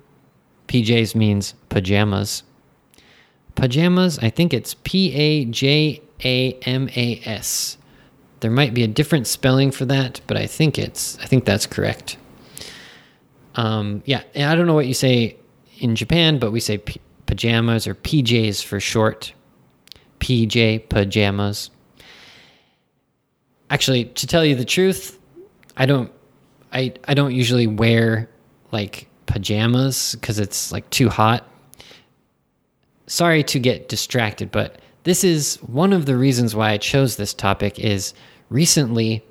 PJs 0.69 1.15
means 1.15 1.55
pajamas. 1.69 2.43
Pajamas, 3.55 4.19
I 4.19 4.31
think 4.31 4.55
it's 4.55 4.75
P 4.85 5.13
A 5.13 5.45
J 5.45 6.03
a 6.25 6.53
M 6.63 6.89
A 6.97 7.21
S. 7.25 7.77
There 8.41 8.51
might 8.51 8.75
be 8.75 8.83
a 8.83 8.89
different 8.89 9.27
spelling 9.27 9.71
for 9.71 9.85
that, 9.87 10.21
but 10.27 10.37
I 10.37 10.47
think 10.47 10.79
it's 10.79 11.19
I 11.19 11.27
think 11.27 11.45
that's 11.45 11.67
correct. 11.67 12.17
Um, 13.55 14.03
yeah, 14.07 14.23
and 14.35 14.51
I 14.51 14.55
don't 14.55 14.67
know 14.67 14.75
what 14.75 14.87
you 14.87 14.95
say 14.95 15.37
in 15.79 15.97
Japan, 15.97 16.39
but 16.39 16.53
we 16.53 16.61
say 16.61 16.79
p- 16.79 17.01
pajamas 17.27 17.87
or 17.87 17.95
PJs 17.95 18.65
for 18.65 18.81
short. 18.81 19.33
PJ 20.21 20.89
pajamas. 20.89 21.71
Actually, 23.71 24.05
to 24.05 24.27
tell 24.27 24.45
you 24.45 24.55
the 24.55 24.65
truth, 24.65 25.19
I 25.77 25.87
don't 25.87 26.13
I 26.73 26.93
I 27.07 27.15
don't 27.15 27.35
usually 27.35 27.67
wear 27.67 28.29
like 28.71 29.09
pajamas 29.27 30.17
cuz 30.23 30.39
it's 30.39 30.71
like 30.71 30.89
too 30.91 31.09
hot. 31.09 31.49
Sorry 33.07 33.43
to 33.45 33.59
get 33.59 33.89
distracted, 33.89 34.51
but 34.53 34.81
this 35.05 35.25
is 35.25 35.57
one 35.57 35.93
of 35.93 36.07
the 36.07 36.17
reasons 36.17 36.55
why 36.55 36.71
I 36.71 36.79
chose 36.79 37.17
this 37.17 37.35
topic 37.35 37.79
is 37.79 38.15
recently 38.49 39.25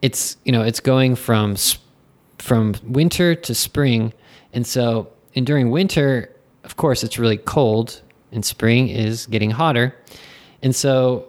it's 0.00 0.36
you 0.44 0.52
know 0.52 0.62
it's 0.62 0.80
going 0.80 1.14
from 1.14 1.56
from 2.40 2.74
winter 2.84 3.34
to 3.34 3.54
spring, 3.54 4.12
and 4.52 4.66
so 4.66 5.08
and 5.34 5.46
during 5.46 5.70
winter, 5.70 6.34
of 6.64 6.76
course, 6.76 7.04
it's 7.04 7.18
really 7.18 7.36
cold, 7.36 8.00
and 8.32 8.44
spring 8.44 8.88
is 8.88 9.26
getting 9.26 9.50
hotter, 9.50 9.94
and 10.62 10.74
so 10.74 11.26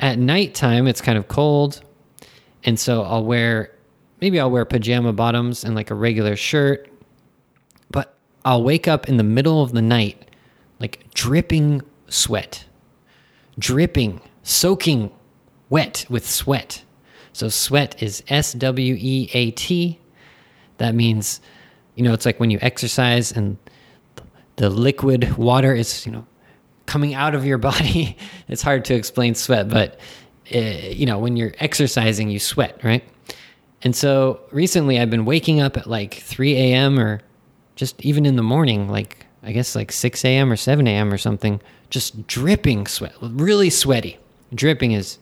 at 0.00 0.18
nighttime 0.18 0.86
it's 0.86 1.00
kind 1.00 1.18
of 1.18 1.28
cold, 1.28 1.82
and 2.64 2.78
so 2.78 3.02
I'll 3.02 3.24
wear 3.24 3.70
maybe 4.20 4.38
I'll 4.38 4.50
wear 4.50 4.64
pajama 4.64 5.12
bottoms 5.12 5.64
and 5.64 5.74
like 5.74 5.90
a 5.90 5.94
regular 5.94 6.36
shirt, 6.36 6.88
but 7.90 8.14
I'll 8.44 8.62
wake 8.62 8.86
up 8.86 9.08
in 9.08 9.16
the 9.16 9.24
middle 9.24 9.62
of 9.62 9.72
the 9.72 9.82
night 9.82 10.30
like 10.82 11.06
dripping 11.14 11.80
sweat, 12.08 12.64
dripping, 13.58 14.20
soaking 14.42 15.10
wet 15.70 16.04
with 16.10 16.28
sweat. 16.28 16.82
So 17.32 17.48
sweat 17.48 18.02
is 18.02 18.22
S 18.28 18.52
W 18.52 18.96
E 18.98 19.30
A 19.32 19.52
T. 19.52 19.98
That 20.82 20.96
means, 20.96 21.40
you 21.94 22.02
know, 22.02 22.12
it's 22.12 22.26
like 22.26 22.40
when 22.40 22.50
you 22.50 22.58
exercise 22.60 23.30
and 23.30 23.56
the 24.56 24.68
liquid 24.68 25.36
water 25.36 25.72
is, 25.76 26.04
you 26.04 26.10
know, 26.10 26.26
coming 26.86 27.14
out 27.14 27.36
of 27.36 27.46
your 27.46 27.58
body. 27.70 28.16
it's 28.48 28.62
hard 28.62 28.84
to 28.86 28.94
explain 28.94 29.36
sweat, 29.36 29.68
but, 29.68 30.00
uh, 30.52 30.58
you 30.58 31.06
know, 31.06 31.20
when 31.20 31.36
you're 31.36 31.52
exercising, 31.60 32.30
you 32.30 32.40
sweat, 32.40 32.80
right? 32.82 33.04
And 33.84 33.94
so 33.94 34.40
recently 34.50 34.98
I've 34.98 35.08
been 35.08 35.24
waking 35.24 35.60
up 35.60 35.76
at 35.76 35.86
like 35.86 36.14
3 36.14 36.56
a.m. 36.56 36.98
or 36.98 37.20
just 37.76 38.00
even 38.04 38.26
in 38.26 38.34
the 38.34 38.42
morning, 38.42 38.88
like 38.88 39.24
I 39.44 39.52
guess 39.52 39.76
like 39.76 39.92
6 39.92 40.24
a.m. 40.24 40.50
or 40.50 40.56
7 40.56 40.84
a.m. 40.88 41.12
or 41.12 41.18
something, 41.18 41.60
just 41.90 42.26
dripping 42.26 42.88
sweat, 42.88 43.14
really 43.20 43.70
sweaty. 43.70 44.18
Dripping 44.52 44.90
is 44.90 45.18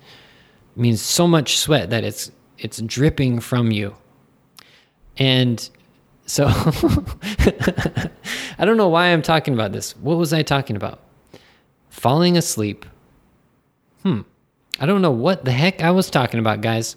means 0.75 1.03
so 1.03 1.29
much 1.29 1.59
sweat 1.59 1.91
that 1.91 2.03
it's 2.03 2.33
it's 2.57 2.81
dripping 2.81 3.41
from 3.41 3.71
you. 3.71 3.95
And 5.17 5.69
so 6.27 6.47
I 8.59 8.65
don't 8.65 8.77
know 8.77 8.89
why 8.89 9.07
I'm 9.07 9.23
talking 9.23 9.55
about 9.55 9.73
this. 9.73 9.97
What 9.97 10.17
was 10.17 10.33
I 10.33 10.43
talking 10.43 10.77
about? 10.77 11.01
Falling 11.89 12.37
asleep. 12.37 12.87
Hmm. 14.03 14.23
I 14.79 14.87
don't 14.87 15.03
know 15.03 15.11
what 15.11 15.45
the 15.45 15.53
heck 15.53 15.83
I 15.83 15.91
was 15.91 16.09
talking 16.09 16.41
about, 16.41 16.61
guys. 16.61 16.97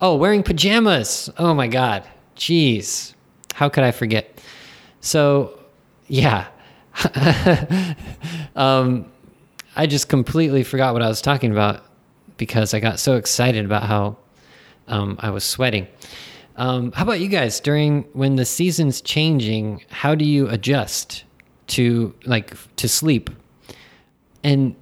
Oh, 0.00 0.16
wearing 0.16 0.42
pajamas. 0.42 1.30
Oh 1.38 1.54
my 1.54 1.68
god. 1.68 2.04
Jeez. 2.36 3.14
How 3.54 3.68
could 3.68 3.84
I 3.84 3.92
forget? 3.92 4.40
So, 5.00 5.58
yeah. 6.08 6.48
um 8.56 9.06
I 9.78 9.86
just 9.86 10.08
completely 10.08 10.64
forgot 10.64 10.94
what 10.94 11.02
I 11.02 11.08
was 11.08 11.20
talking 11.20 11.52
about 11.52 11.84
because 12.38 12.72
I 12.72 12.80
got 12.80 12.98
so 12.98 13.16
excited 13.16 13.66
about 13.66 13.82
how 13.82 14.16
um, 14.88 15.16
I 15.20 15.28
was 15.30 15.44
sweating. 15.44 15.86
Um, 16.56 16.92
how 16.92 17.02
about 17.02 17.20
you 17.20 17.28
guys 17.28 17.60
during 17.60 18.04
when 18.14 18.36
the 18.36 18.44
season's 18.44 19.00
changing? 19.00 19.84
How 19.90 20.14
do 20.14 20.24
you 20.24 20.48
adjust 20.48 21.24
to 21.68 22.14
like 22.24 22.54
to 22.76 22.88
sleep? 22.88 23.30
And 24.42 24.74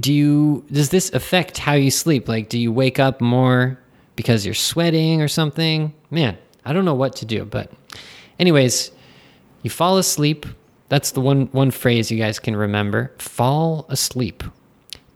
do 0.00 0.12
you 0.12 0.64
does 0.72 0.88
this 0.88 1.12
affect 1.12 1.58
how 1.58 1.74
you 1.74 1.90
sleep? 1.90 2.28
Like, 2.28 2.48
do 2.48 2.58
you 2.58 2.72
wake 2.72 2.98
up 2.98 3.20
more 3.20 3.78
because 4.16 4.46
you're 4.46 4.54
sweating 4.54 5.20
or 5.20 5.28
something? 5.28 5.92
Man, 6.10 6.38
I 6.64 6.72
don't 6.72 6.84
know 6.84 6.94
what 6.94 7.16
to 7.16 7.26
do. 7.26 7.44
But, 7.44 7.70
anyways, 8.38 8.90
you 9.62 9.70
fall 9.70 9.98
asleep. 9.98 10.46
That's 10.88 11.10
the 11.10 11.20
one 11.20 11.46
one 11.52 11.70
phrase 11.70 12.10
you 12.10 12.18
guys 12.18 12.38
can 12.38 12.56
remember. 12.56 13.12
Fall 13.18 13.84
asleep. 13.88 14.42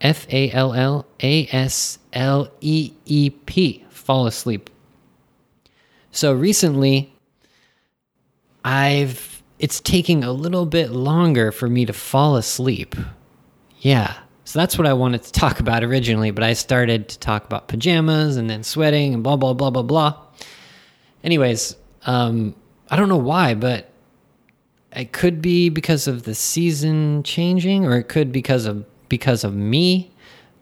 F 0.02 0.26
A 0.30 0.50
L 0.50 0.74
L 0.74 1.06
A 1.22 1.46
S 1.48 1.98
L 2.12 2.50
E 2.60 2.92
E 3.06 3.30
P, 3.30 3.84
fall 3.88 4.26
asleep. 4.26 4.68
So 6.16 6.32
recently, 6.32 7.12
I've 8.64 9.42
it's 9.58 9.80
taking 9.80 10.24
a 10.24 10.32
little 10.32 10.64
bit 10.64 10.90
longer 10.90 11.52
for 11.52 11.68
me 11.68 11.84
to 11.84 11.92
fall 11.92 12.36
asleep. 12.36 12.96
Yeah. 13.80 14.16
So 14.44 14.58
that's 14.58 14.78
what 14.78 14.86
I 14.86 14.94
wanted 14.94 15.24
to 15.24 15.32
talk 15.32 15.60
about 15.60 15.84
originally, 15.84 16.30
but 16.30 16.42
I 16.42 16.54
started 16.54 17.10
to 17.10 17.18
talk 17.18 17.44
about 17.44 17.68
pajamas 17.68 18.38
and 18.38 18.48
then 18.48 18.62
sweating 18.62 19.12
and 19.12 19.22
blah 19.22 19.36
blah 19.36 19.52
blah 19.52 19.68
blah 19.68 19.82
blah. 19.82 20.18
Anyways, 21.22 21.76
um, 22.06 22.54
I 22.88 22.96
don't 22.96 23.10
know 23.10 23.18
why, 23.18 23.52
but 23.52 23.90
it 24.92 25.12
could 25.12 25.42
be 25.42 25.68
because 25.68 26.08
of 26.08 26.22
the 26.22 26.34
season 26.34 27.24
changing, 27.24 27.84
or 27.84 27.98
it 27.98 28.08
could 28.08 28.32
because 28.32 28.64
of 28.64 28.86
because 29.10 29.44
of 29.44 29.54
me, 29.54 30.10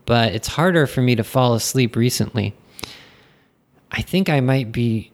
but 0.04 0.34
it's 0.34 0.48
harder 0.48 0.88
for 0.88 1.00
me 1.00 1.14
to 1.14 1.22
fall 1.22 1.54
asleep 1.54 1.94
recently. 1.94 2.56
I 3.92 4.02
think 4.02 4.28
I 4.28 4.40
might 4.40 4.72
be 4.72 5.12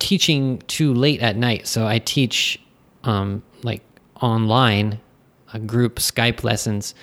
teaching 0.00 0.58
too 0.66 0.92
late 0.92 1.20
at 1.20 1.36
night. 1.36 1.68
So 1.68 1.86
I 1.86 2.00
teach 2.00 2.60
um, 3.04 3.42
like 3.62 3.82
online, 4.20 4.98
a 5.52 5.60
group 5.60 5.96
Skype 5.96 6.42
lessons, 6.42 6.94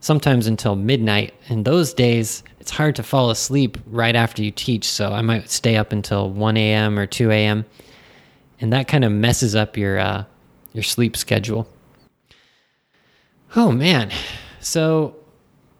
sometimes 0.00 0.48
until 0.48 0.74
midnight. 0.74 1.34
And 1.48 1.64
those 1.64 1.94
days, 1.94 2.42
it's 2.58 2.70
hard 2.72 2.96
to 2.96 3.04
fall 3.04 3.30
asleep 3.30 3.78
right 3.86 4.16
after 4.16 4.42
you 4.42 4.50
teach. 4.50 4.84
So 4.84 5.12
I 5.12 5.22
might 5.22 5.50
stay 5.50 5.76
up 5.76 5.92
until 5.92 6.30
1 6.30 6.56
a.m. 6.56 6.98
or 6.98 7.06
2 7.06 7.30
a.m. 7.30 7.64
And 8.60 8.72
that 8.72 8.88
kind 8.88 9.04
of 9.04 9.12
messes 9.12 9.54
up 9.54 9.76
your 9.76 9.98
uh, 9.98 10.24
your 10.72 10.82
sleep 10.82 11.16
schedule. 11.16 11.68
Oh 13.54 13.70
man. 13.70 14.10
So 14.60 15.14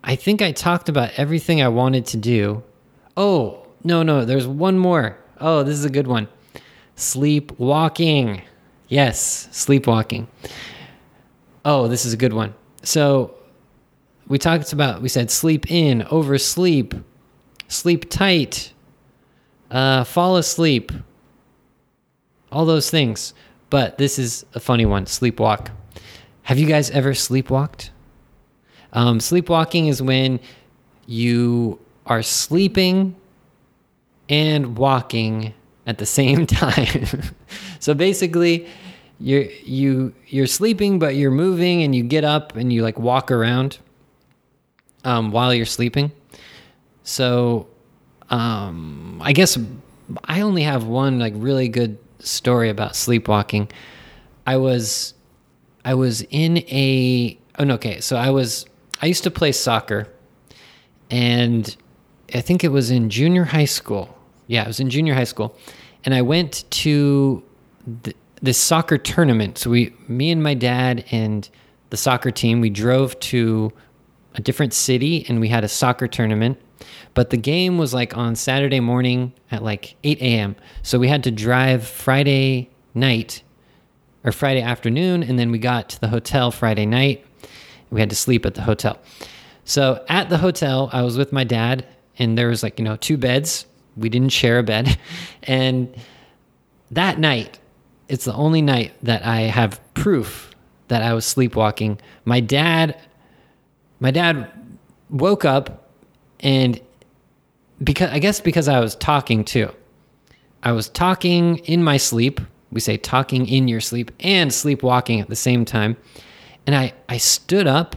I 0.05 0.15
think 0.15 0.41
I 0.41 0.53
talked 0.53 0.89
about 0.89 1.11
everything 1.17 1.61
I 1.61 1.69
wanted 1.69 2.07
to 2.07 2.17
do. 2.17 2.63
Oh, 3.17 3.67
no, 3.83 4.03
no, 4.03 4.25
there's 4.25 4.47
one 4.47 4.79
more. 4.79 5.19
Oh, 5.41 5.63
this 5.63 5.77
is 5.77 5.85
a 5.85 5.91
good 5.91 6.07
one. 6.07 6.29
Sleepwalking. 6.97 8.43
Yes, 8.89 9.49
sleepwalking. 9.53 10.29
Oh, 11.65 11.89
this 11.89 12.05
is 12.05 12.13
a 12.13 12.17
good 12.17 12.33
one. 12.33 12.55
So 12.83 13.35
we 14.27 14.39
talked 14.39 14.73
about, 14.73 15.03
we 15.03 15.09
said 15.09 15.31
sleep 15.31 15.71
in, 15.71 16.03
oversleep, 16.11 16.95
sleep 17.69 18.09
tight, 18.11 18.73
uh, 19.71 20.05
fall 20.05 20.37
asleep, 20.37 20.91
all 22.51 22.65
those 22.65 22.91
things. 22.91 23.35
But 23.69 23.99
this 23.99 24.19
is 24.19 24.47
a 24.55 24.61
funny 24.61 24.87
one 24.87 25.05
sleepwalk. 25.05 25.69
Have 26.43 26.59
you 26.59 26.67
guys 26.67 26.91
ever 26.91 27.13
sleepwalked? 27.13 27.91
Um, 28.93 29.19
sleepwalking 29.19 29.89
is 29.89 30.01
when 30.01 30.41
you 31.07 31.79
are 32.07 32.23
sleeping 32.23 33.17
and 34.29 34.79
walking 34.79 35.53
at 35.87 35.99
the 35.99 36.07
same 36.07 36.47
time. 36.63 37.07
so 37.81 37.95
basically, 37.95 38.67
you're 39.19 39.45
you 39.65 40.13
you're 40.27 40.47
sleeping, 40.47 40.99
but 40.99 41.15
you're 41.15 41.31
moving, 41.31 41.83
and 41.83 41.95
you 41.95 42.03
get 42.03 42.25
up 42.25 42.57
and 42.57 42.73
you 42.73 42.83
like 42.83 42.99
walk 42.99 43.31
around 43.31 43.79
um, 45.05 45.31
while 45.31 45.55
you're 45.55 45.65
sleeping. 45.65 46.13
So 47.05 47.69
um, 48.31 49.21
I 49.23 49.33
guess 49.33 49.57
I 50.25 50.41
only 50.41 50.63
have 50.63 50.85
one 50.85 51.19
like 51.19 51.33
really 51.37 51.69
good 51.69 51.99
story 52.19 52.69
about 52.69 52.97
sleepwalking. 52.97 53.71
I 54.47 54.57
was 54.57 55.15
I 55.85 55.95
was 55.95 56.23
in 56.31 56.59
a 56.59 57.39
oh 57.59 57.65
no, 57.65 57.75
okay, 57.75 58.01
so 58.01 58.17
I 58.17 58.31
was 58.31 58.67
I 59.01 59.07
used 59.07 59.25
to 59.25 59.31
play 59.31 59.53
soccer 59.53 60.09
and 61.11 61.77
I 62.35 62.41
think 62.41 62.65
it 62.65 62.69
was 62.69 62.91
in 62.91 63.11
junior 63.11 63.45
high 63.45 63.65
school. 63.67 64.16
Yeah, 64.47 64.63
it 64.63 64.67
was 64.67 64.81
in 64.81 64.91
junior 64.91 65.15
high 65.15 65.25
school. 65.25 65.57
And 66.05 66.15
I 66.15 66.23
went 66.23 66.65
to 66.71 67.43
this 68.43 68.59
soccer 68.59 68.99
tournament. 68.99 69.59
So 69.59 69.71
we 69.71 69.95
me 70.09 70.31
and 70.31 70.43
my 70.43 70.55
dad 70.55 71.05
and 71.11 71.49
the 71.91 71.97
soccer 71.97 72.31
team, 72.31 72.61
we 72.61 72.71
drove 72.71 73.19
to 73.21 73.73
a 74.35 74.41
different 74.41 74.75
city 74.75 75.25
and 75.29 75.41
we 75.41 75.49
had 75.49 75.65
a 75.65 75.69
soccer 75.69 76.07
tournament. 76.07 76.61
But 77.15 77.31
the 77.31 77.37
game 77.37 77.79
was 77.79 77.95
like 77.95 78.17
on 78.17 78.37
Saturday 78.37 78.81
morning 78.81 79.33
at 79.51 79.63
like 79.63 79.97
8 80.05 80.21
a.m. 80.21 80.57
So 80.83 80.99
we 80.99 81.09
had 81.09 81.25
to 81.25 81.31
drive 81.31 81.87
Friday 81.87 82.71
night 82.95 83.43
or 84.25 84.33
Friday 84.33 84.61
afternoon, 84.61 85.23
and 85.23 85.39
then 85.39 85.51
we 85.51 85.59
got 85.59 85.89
to 85.91 86.01
the 86.01 86.09
hotel 86.09 86.51
Friday 86.51 86.85
night. 86.85 87.25
We 87.91 88.01
had 88.01 88.11
to 88.11 88.17
sleep 88.17 88.45
at 88.45 88.55
the 88.55 88.63
hotel. 88.63 88.99
So 89.65 90.05
at 90.09 90.29
the 90.29 90.39
hotel, 90.39 90.91
I 90.93 91.03
was 91.03 91.17
with 91.17 91.33
my 91.33 91.45
dad, 91.45 91.87
and 92.19 92.37
there 92.37 92.49
was 92.49 92.63
like, 92.63 92.79
you 92.79 92.85
know, 92.85 92.97
two 92.97 93.17
beds. 93.17 93.67
We 93.97 94.09
didn't 94.09 94.31
share 94.31 94.59
a 94.59 94.63
bed. 94.63 94.99
And 95.49 95.95
that 96.91 97.21
night, 97.21 97.61
it's 98.09 98.25
the 98.25 98.35
only 98.35 98.63
night 98.63 98.95
that 99.03 99.25
I 99.25 99.43
have 99.43 99.81
proof 99.95 100.51
that 100.89 101.03
I 101.03 101.15
was 101.15 101.25
sleepwalking. 101.25 102.01
My 102.25 102.41
dad, 102.41 103.01
my 104.01 104.11
dad 104.11 104.51
woke 105.09 105.45
up 105.45 105.89
and 106.41 106.81
because 107.83 108.11
I 108.11 108.19
guess 108.19 108.41
because 108.41 108.67
I 108.67 108.81
was 108.81 108.97
talking 108.97 109.45
too. 109.45 109.71
I 110.65 110.73
was 110.73 110.89
talking 110.89 111.59
in 111.59 111.85
my 111.85 111.97
sleep 111.97 112.41
we 112.71 112.81
say 112.81 112.97
talking 112.97 113.49
in 113.49 113.69
your 113.69 113.81
sleep 113.81 114.11
and 114.21 114.53
sleepwalking 114.53 115.21
at 115.21 115.29
the 115.29 115.37
same 115.37 115.65
time. 115.65 115.97
And 116.67 116.75
I, 116.75 116.93
I 117.09 117.19
stood 117.19 117.67
up 117.67 117.97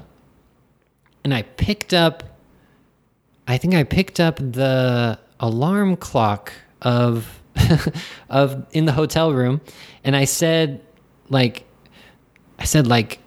and 1.23 1.33
I 1.33 1.41
picked 1.41 1.93
up, 1.93 2.23
I 3.47 3.57
think 3.57 3.73
I 3.73 3.83
picked 3.83 4.19
up 4.19 4.37
the 4.37 5.19
alarm 5.39 5.95
clock 5.95 6.53
of 6.81 7.41
of 8.29 8.65
in 8.71 8.85
the 8.85 8.93
hotel 8.93 9.33
room 9.33 9.61
and 10.03 10.15
I 10.15 10.25
said 10.25 10.81
like 11.29 11.65
I 12.57 12.65
said 12.65 12.87
like 12.87 13.19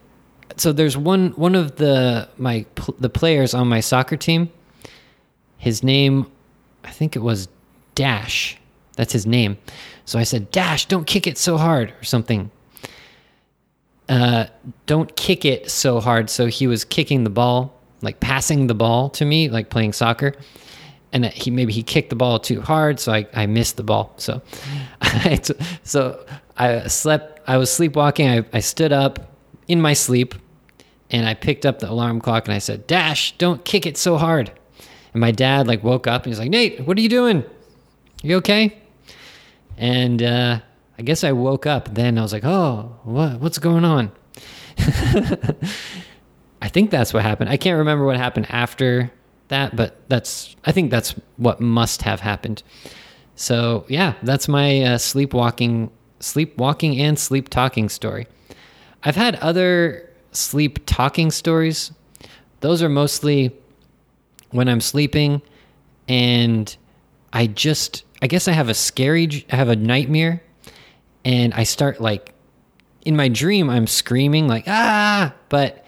so 0.57 0.73
there's 0.73 0.97
one 0.97 1.31
one 1.31 1.55
of 1.55 1.77
the 1.77 2.29
my 2.37 2.67
the 2.99 3.11
players 3.11 3.55
on 3.55 3.69
my 3.69 3.81
soccer 3.81 4.17
team 4.17 4.51
his 5.59 5.83
name 5.83 6.27
I 6.85 6.91
think 6.91 7.17
it 7.17 7.21
was 7.21 7.49
Dash. 7.95 8.59
That's 8.97 9.13
his 9.13 9.27
name. 9.27 9.59
So 10.05 10.19
I 10.19 10.25
said 10.25 10.51
Dash 10.51 10.87
don't 10.87 11.07
kick 11.07 11.27
it 11.27 11.39
so 11.39 11.57
hard 11.57 11.93
or 12.01 12.05
something. 12.05 12.51
Uh, 14.09 14.47
don't 14.87 15.15
kick 15.17 15.45
it 15.45 15.71
so 15.71 16.01
hard. 16.01 16.29
So 16.29 16.47
he 16.47 16.67
was 16.67 16.85
kicking 16.85 17.25
the 17.25 17.31
ball 17.31 17.79
like 18.03 18.19
passing 18.21 18.67
the 18.67 18.75
ball 18.75 19.09
to 19.11 19.25
me 19.25 19.49
like 19.49 19.71
playing 19.71 19.93
soccer 19.93 20.35
and 21.13 21.27
he 21.27 21.51
maybe 21.51 21.73
he 21.73 21.83
kicked 21.83 22.11
the 22.11 22.17
ball 22.17 22.39
too 22.39 22.61
hard, 22.61 22.99
so 22.99 23.13
I, 23.13 23.27
I 23.35 23.47
missed 23.47 23.77
the 23.77 23.83
ball. 23.83 24.15
So, 24.17 24.41
I, 25.03 25.41
so 25.83 26.25
I 26.57 26.87
slept. 26.89 27.41
I 27.47 27.57
was 27.59 27.71
sleepwalking. 27.71 28.29
I, 28.29 28.45
I 28.53 28.61
stood 28.61 28.93
up 28.93 29.37
in 29.69 29.81
my 29.81 29.93
sleep, 29.93 30.35
and 31.11 31.27
I 31.27 31.35
picked 31.35 31.67
up 31.67 31.81
the 31.81 31.91
alarm 31.91 32.21
clock 32.21 32.47
and 32.47 32.55
I 32.55 32.59
said, 32.59 32.87
"Dash, 32.87 33.37
don't 33.39 33.65
kick 33.65 33.87
it 33.87 33.97
so 33.97 34.17
hard." 34.17 34.51
And 35.13 35.21
my 35.21 35.31
dad 35.31 35.67
like 35.67 35.85
woke 35.85 36.07
up 36.07 36.25
and 36.25 36.33
he's 36.33 36.39
like, 36.39 36.51
"Nate, 36.51 36.87
what 36.87 36.97
are 36.97 37.01
you 37.01 37.09
doing? 37.09 37.45
You 38.23 38.37
okay?" 38.37 38.79
And 39.77 40.23
uh, 40.23 40.61
I 40.99 41.03
guess 41.03 41.25
I 41.25 41.33
woke 41.33 41.67
up. 41.67 41.95
Then 41.95 42.19
I 42.19 42.23
was 42.23 42.33
like, 42.33 42.45
"Oh, 42.45 42.97
what 43.05 43.39
what's 43.41 43.59
going 43.59 43.85
on?" 43.85 44.11
I 46.63 46.69
think 46.69 46.91
that's 46.91 47.13
what 47.13 47.23
happened. 47.23 47.51
I 47.51 47.59
can't 47.59 47.79
remember 47.79 48.07
what 48.07 48.17
happened 48.17 48.47
after 48.49 49.13
that, 49.53 49.77
but 49.77 49.97
that's 50.09 50.57
I 50.65 50.73
think 50.73 50.91
that's 50.91 51.15
what 51.37 51.61
must 51.61 52.03
have 52.03 52.21
happened. 52.21 52.63
So 53.37 53.85
yeah, 53.89 54.15
that's 54.23 54.49
my 54.49 54.83
uh, 54.83 54.99
sleepwalking, 54.99 55.91
sleepwalking 56.21 57.01
and 57.01 57.19
sleep 57.19 57.49
talking 57.49 57.89
story. 57.89 58.27
I've 59.05 59.17
had 59.17 59.37
other 59.37 60.11
sleep 60.33 60.85
talking 60.87 61.31
stories. 61.31 61.93
Those 62.61 62.83
are 62.83 62.89
mostly 62.89 63.53
when 64.51 64.69
I'm 64.69 64.81
sleeping 64.81 65.43
and 66.09 66.75
I 67.33 67.47
just 67.47 68.05
I 68.21 68.27
guess 68.27 68.47
I 68.49 68.53
have 68.53 68.69
a 68.69 68.75
scary 68.75 69.47
I 69.51 69.57
have 69.57 69.69
a 69.69 69.77
nightmare 69.77 70.43
and 71.25 71.53
I 71.55 71.65
start 71.65 72.01
like 72.01 72.35
in 73.05 73.17
my 73.17 73.29
dream 73.29 73.71
I'm 73.71 73.87
screaming 73.87 74.47
like 74.47 74.65
ah 74.67 75.35
but 75.49 75.82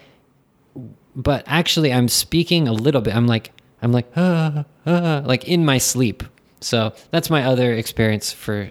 but 1.16 1.44
actually 1.46 1.92
I'm 1.92 2.09
speaking 2.09 2.68
a 2.68 2.72
little 2.72 3.00
bit. 3.00 3.14
I'm 3.14 3.27
like 3.27 3.53
I'm 3.83 3.92
like 3.92 4.07
ah, 4.16 4.64
ah, 4.87 5.22
like 5.24 5.44
in 5.44 5.64
my 5.64 5.79
sleep. 5.79 6.22
So 6.61 6.92
that's 7.11 7.29
my 7.29 7.44
other 7.44 7.72
experience 7.72 8.33
for 8.33 8.70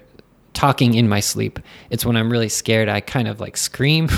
talking 0.53 0.93
in 0.93 1.07
my 1.09 1.19
sleep. 1.19 1.59
It's 1.89 2.05
when 2.05 2.15
I'm 2.15 2.31
really 2.31 2.49
scared. 2.49 2.89
I 2.89 3.01
kind 3.01 3.27
of 3.27 3.39
like 3.39 3.57
scream. 3.57 4.09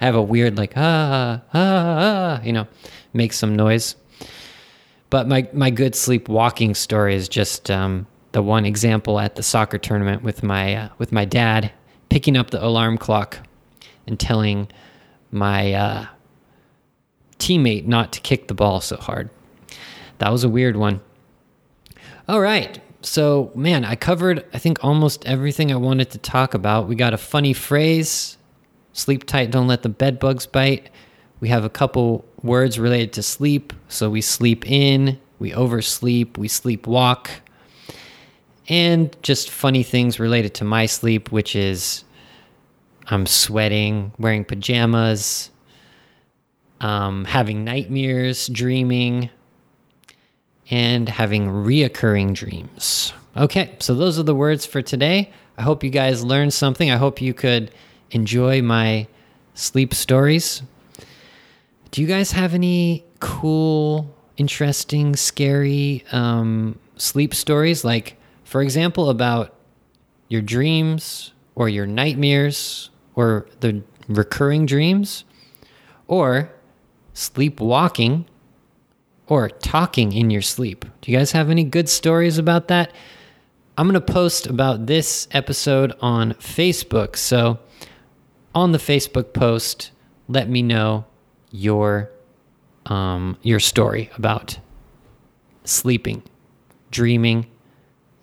I 0.00 0.04
have 0.06 0.14
a 0.14 0.22
weird 0.22 0.56
like 0.56 0.72
ah 0.76 1.42
ah 1.54 2.38
ah, 2.38 2.42
you 2.42 2.52
know, 2.52 2.66
make 3.12 3.32
some 3.32 3.56
noise. 3.56 3.96
But 5.10 5.26
my 5.26 5.48
my 5.52 5.70
good 5.70 5.94
sleep 5.94 6.28
walking 6.28 6.74
story 6.74 7.14
is 7.14 7.28
just 7.28 7.70
um, 7.70 8.06
the 8.32 8.42
one 8.42 8.64
example 8.64 9.18
at 9.18 9.34
the 9.34 9.42
soccer 9.42 9.78
tournament 9.78 10.22
with 10.22 10.42
my 10.42 10.74
uh, 10.74 10.88
with 10.98 11.12
my 11.12 11.24
dad 11.24 11.72
picking 12.08 12.36
up 12.36 12.50
the 12.50 12.64
alarm 12.64 12.98
clock 12.98 13.38
and 14.06 14.18
telling 14.18 14.68
my 15.30 15.72
uh, 15.72 16.06
teammate 17.50 17.86
not 17.86 18.12
to 18.12 18.20
kick 18.20 18.48
the 18.48 18.54
ball 18.54 18.80
so 18.80 18.96
hard. 18.96 19.30
That 20.18 20.30
was 20.30 20.44
a 20.44 20.48
weird 20.48 20.76
one. 20.76 21.00
All 22.28 22.40
right. 22.40 22.80
So, 23.02 23.50
man, 23.54 23.84
I 23.84 23.96
covered, 23.96 24.44
I 24.52 24.58
think, 24.58 24.84
almost 24.84 25.26
everything 25.26 25.72
I 25.72 25.76
wanted 25.76 26.10
to 26.10 26.18
talk 26.18 26.54
about. 26.54 26.86
We 26.86 26.94
got 26.94 27.14
a 27.14 27.18
funny 27.18 27.52
phrase 27.52 28.36
sleep 28.92 29.24
tight, 29.24 29.50
don't 29.50 29.68
let 29.68 29.82
the 29.82 29.88
bed 29.88 30.18
bugs 30.18 30.46
bite. 30.46 30.90
We 31.38 31.48
have 31.48 31.64
a 31.64 31.70
couple 31.70 32.24
words 32.42 32.78
related 32.78 33.12
to 33.14 33.22
sleep. 33.22 33.72
So, 33.88 34.10
we 34.10 34.20
sleep 34.20 34.70
in, 34.70 35.18
we 35.38 35.54
oversleep, 35.54 36.36
we 36.36 36.48
sleepwalk. 36.48 37.30
And 38.68 39.16
just 39.22 39.50
funny 39.50 39.82
things 39.82 40.20
related 40.20 40.54
to 40.54 40.64
my 40.64 40.86
sleep, 40.86 41.32
which 41.32 41.56
is 41.56 42.04
I'm 43.06 43.26
sweating, 43.26 44.12
wearing 44.18 44.44
pajamas, 44.44 45.50
um, 46.80 47.24
having 47.24 47.64
nightmares, 47.64 48.48
dreaming, 48.48 49.30
and 50.70 51.08
having 51.08 51.48
reoccurring 51.48 52.34
dreams. 52.34 53.12
Okay, 53.36 53.76
so 53.78 53.94
those 53.94 54.18
are 54.18 54.22
the 54.22 54.34
words 54.34 54.66
for 54.66 54.82
today. 54.82 55.30
I 55.58 55.62
hope 55.62 55.84
you 55.84 55.90
guys 55.90 56.24
learned 56.24 56.52
something. 56.52 56.90
I 56.90 56.96
hope 56.96 57.20
you 57.20 57.34
could 57.34 57.70
enjoy 58.10 58.62
my 58.62 59.06
sleep 59.54 59.94
stories. 59.94 60.62
Do 61.90 62.00
you 62.00 62.06
guys 62.06 62.32
have 62.32 62.54
any 62.54 63.04
cool, 63.18 64.14
interesting, 64.36 65.16
scary 65.16 66.04
um, 66.12 66.78
sleep 66.96 67.34
stories? 67.34 67.84
Like, 67.84 68.16
for 68.44 68.62
example, 68.62 69.10
about 69.10 69.54
your 70.28 70.40
dreams 70.40 71.32
or 71.54 71.68
your 71.68 71.86
nightmares 71.86 72.90
or 73.16 73.46
the 73.60 73.82
recurring 74.08 74.66
dreams? 74.66 75.24
Or 76.06 76.50
sleepwalking, 77.12 78.26
or 79.26 79.48
talking 79.48 80.12
in 80.12 80.30
your 80.30 80.42
sleep. 80.42 80.84
Do 81.00 81.10
you 81.10 81.16
guys 81.16 81.32
have 81.32 81.50
any 81.50 81.64
good 81.64 81.88
stories 81.88 82.36
about 82.36 82.68
that? 82.68 82.92
I'm 83.78 83.88
going 83.88 83.94
to 83.94 84.12
post 84.12 84.46
about 84.46 84.86
this 84.86 85.28
episode 85.30 85.94
on 86.00 86.34
Facebook. 86.34 87.16
So, 87.16 87.58
on 88.54 88.72
the 88.72 88.78
Facebook 88.78 89.32
post, 89.32 89.92
let 90.28 90.50
me 90.50 90.60
know 90.62 91.06
your 91.50 92.10
um, 92.86 93.36
your 93.42 93.60
story 93.60 94.10
about 94.16 94.58
sleeping, 95.64 96.22
dreaming, 96.90 97.46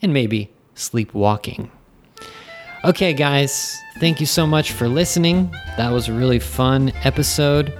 and 0.01 0.13
maybe 0.13 0.51
sleepwalking. 0.75 1.71
Okay, 2.83 3.13
guys, 3.13 3.75
thank 3.99 4.19
you 4.19 4.25
so 4.25 4.45
much 4.45 4.71
for 4.71 4.87
listening. 4.87 5.51
That 5.77 5.91
was 5.91 6.07
a 6.09 6.13
really 6.13 6.39
fun 6.39 6.91
episode. 7.03 7.73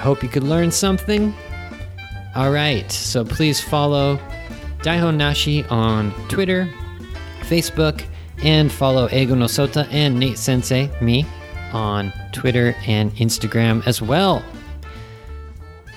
Hope 0.00 0.22
you 0.22 0.28
could 0.28 0.44
learn 0.44 0.70
something. 0.70 1.34
All 2.34 2.50
right, 2.50 2.90
so 2.90 3.24
please 3.24 3.60
follow 3.60 4.18
Daihon 4.78 5.16
Nashi 5.16 5.64
on 5.64 6.12
Twitter, 6.28 6.72
Facebook, 7.42 8.04
and 8.42 8.72
follow 8.72 9.08
Eigo 9.08 9.36
no 9.36 9.44
Sota 9.44 9.86
and 9.90 10.18
Nate 10.18 10.38
Sensei, 10.38 10.90
me, 11.02 11.26
on 11.72 12.12
Twitter 12.32 12.74
and 12.86 13.12
Instagram 13.16 13.86
as 13.86 14.00
well. 14.00 14.42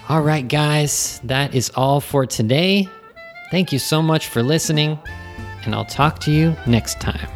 All 0.10 0.22
right, 0.22 0.46
guys, 0.46 1.22
that 1.24 1.56
is 1.56 1.72
all 1.76 2.02
for 2.02 2.26
today. 2.26 2.89
Thank 3.52 3.72
you 3.72 3.80
so 3.80 4.02
much 4.02 4.28
for 4.28 4.44
listening, 4.44 5.00
and 5.63 5.74
I'll 5.74 5.86
talk 5.86 6.20
to 6.22 6.32
you 6.32 6.56
next 6.68 7.00
time. 7.00 7.30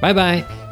Bye 0.00 0.12
bye. 0.12 0.65